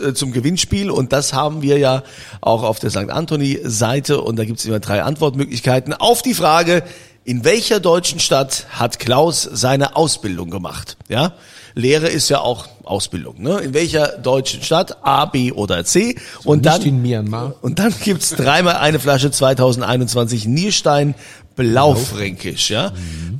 äh, 0.00 0.14
zum 0.14 0.30
Gewinnspiel 0.30 0.92
und 0.92 1.12
das 1.12 1.32
haben 1.32 1.62
wir 1.62 1.78
ja 1.78 2.04
auch 2.40 2.62
auf 2.62 2.78
der 2.78 2.90
St. 2.90 3.10
Anthony 3.10 3.58
Seite 3.64 4.20
und 4.20 4.36
da 4.36 4.44
gibt's 4.44 4.64
immer 4.64 4.78
drei 4.78 5.02
Antwortmöglichkeiten 5.02 5.92
auf 5.92 6.22
die 6.22 6.34
Frage, 6.34 6.84
in 7.24 7.44
welcher 7.44 7.80
deutschen 7.80 8.20
Stadt 8.20 8.66
hat 8.70 9.00
Klaus 9.00 9.42
seine 9.42 9.96
Ausbildung 9.96 10.50
gemacht? 10.50 10.96
Ja? 11.08 11.32
Lehre 11.76 12.08
ist 12.08 12.30
ja 12.30 12.40
auch 12.40 12.68
Ausbildung, 12.84 13.42
ne? 13.42 13.58
In 13.60 13.74
welcher 13.74 14.16
deutschen 14.18 14.62
Stadt? 14.62 15.04
A, 15.04 15.26
B 15.26 15.52
oder 15.52 15.84
C? 15.84 16.16
und 16.42 16.64
nicht 16.64 16.74
dann 16.74 16.82
in 16.82 17.02
Myanmar. 17.02 17.54
und 17.60 17.78
dann 17.78 17.94
gibt's 18.02 18.30
dreimal 18.30 18.76
eine 18.76 18.98
Flasche 18.98 19.30
2021 19.30 20.46
Nierstein 20.46 21.14
Blaufränkisch, 21.54 22.70
ja. 22.70 22.92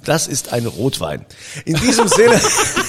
Das 0.05 0.27
ist 0.27 0.53
ein 0.53 0.67
Rotwein. 0.67 1.25
In 1.65 1.77
diesem 1.77 2.09
Sinne, 2.09 2.41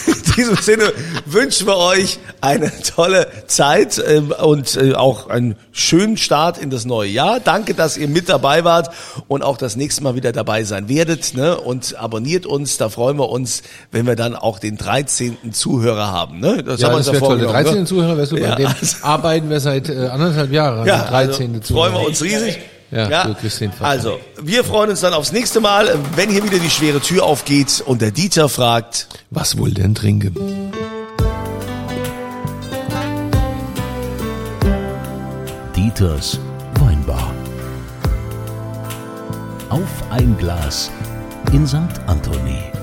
in 0.07 0.16
diesem 0.37 0.55
Sinne 0.55 0.93
wünschen 1.25 1.67
wir 1.67 1.77
euch 1.77 2.19
eine 2.39 2.71
tolle 2.95 3.27
Zeit 3.47 4.01
ähm, 4.07 4.31
und 4.31 4.77
äh, 4.77 4.93
auch 4.93 5.29
einen 5.29 5.55
schönen 5.71 6.15
Start 6.17 6.57
in 6.57 6.69
das 6.69 6.85
neue 6.85 7.09
Jahr. 7.09 7.39
Danke, 7.39 7.73
dass 7.73 7.97
ihr 7.97 8.07
mit 8.07 8.29
dabei 8.29 8.63
wart 8.63 8.91
und 9.27 9.43
auch 9.43 9.57
das 9.57 9.75
nächste 9.75 10.03
Mal 10.03 10.15
wieder 10.15 10.31
dabei 10.31 10.63
sein 10.63 10.87
werdet. 10.87 11.33
Ne? 11.33 11.57
Und 11.57 11.95
abonniert 11.97 12.45
uns, 12.45 12.77
da 12.77 12.89
freuen 12.89 13.17
wir 13.17 13.29
uns, 13.29 13.63
wenn 13.91 14.05
wir 14.07 14.15
dann 14.15 14.35
auch 14.35 14.59
den 14.59 14.77
13. 14.77 15.51
Zuhörer 15.51 16.11
haben. 16.11 16.39
Ne? 16.39 16.63
Das 16.63 16.79
Ja, 16.79 16.87
haben 16.87 16.93
wir 16.93 16.97
das 16.99 17.07
wäre 17.07 17.19
toll. 17.19 17.37
Der 17.39 17.49
vorgenommen, 17.49 17.63
13. 17.65 17.79
Ne? 17.79 17.85
Zuhörer 17.85 18.17
wäre 18.17 18.27
super. 18.27 18.41
Ja, 18.43 18.51
An 18.51 18.57
dem 18.57 18.67
also- 18.67 18.97
arbeiten 19.01 19.49
wir 19.49 19.59
seit 19.59 19.89
äh, 19.89 20.07
anderthalb 20.07 20.51
Jahren. 20.51 20.87
Ja, 20.87 21.01
also 21.03 21.11
13. 21.11 21.55
also 21.55 21.73
freuen 21.73 21.91
wir 21.93 21.97
Zuhörer. 21.97 22.07
uns 22.07 22.23
riesig. 22.23 22.59
Ja, 22.91 23.33
kriegst 23.33 23.59
den 23.59 23.71
Fall. 23.71 23.89
also, 23.89 24.19
wir 24.41 24.63
freuen 24.63 24.89
uns 24.89 25.01
dann 25.01 25.13
aufs 25.13 25.31
nächste 25.31 25.59
Mal, 25.59 25.99
wenn 26.15 26.29
hier 26.29 26.43
wieder 26.43 26.59
die 26.59 26.69
schwere 26.69 27.01
Tür 27.01 27.23
aufgeht 27.23 27.83
und 27.85 28.01
der 28.01 28.11
Dieter 28.11 28.47
fragt, 28.47 29.07
Was 29.29 29.57
wohl 29.57 29.71
denn 29.71 29.93
trinken? 29.93 30.71
Dieters 35.75 36.39
Weinbar. 36.79 37.33
Auf 39.69 40.11
ein 40.11 40.37
Glas 40.37 40.91
in 41.51 41.67
St. 41.67 41.77
Anthony. 42.05 42.76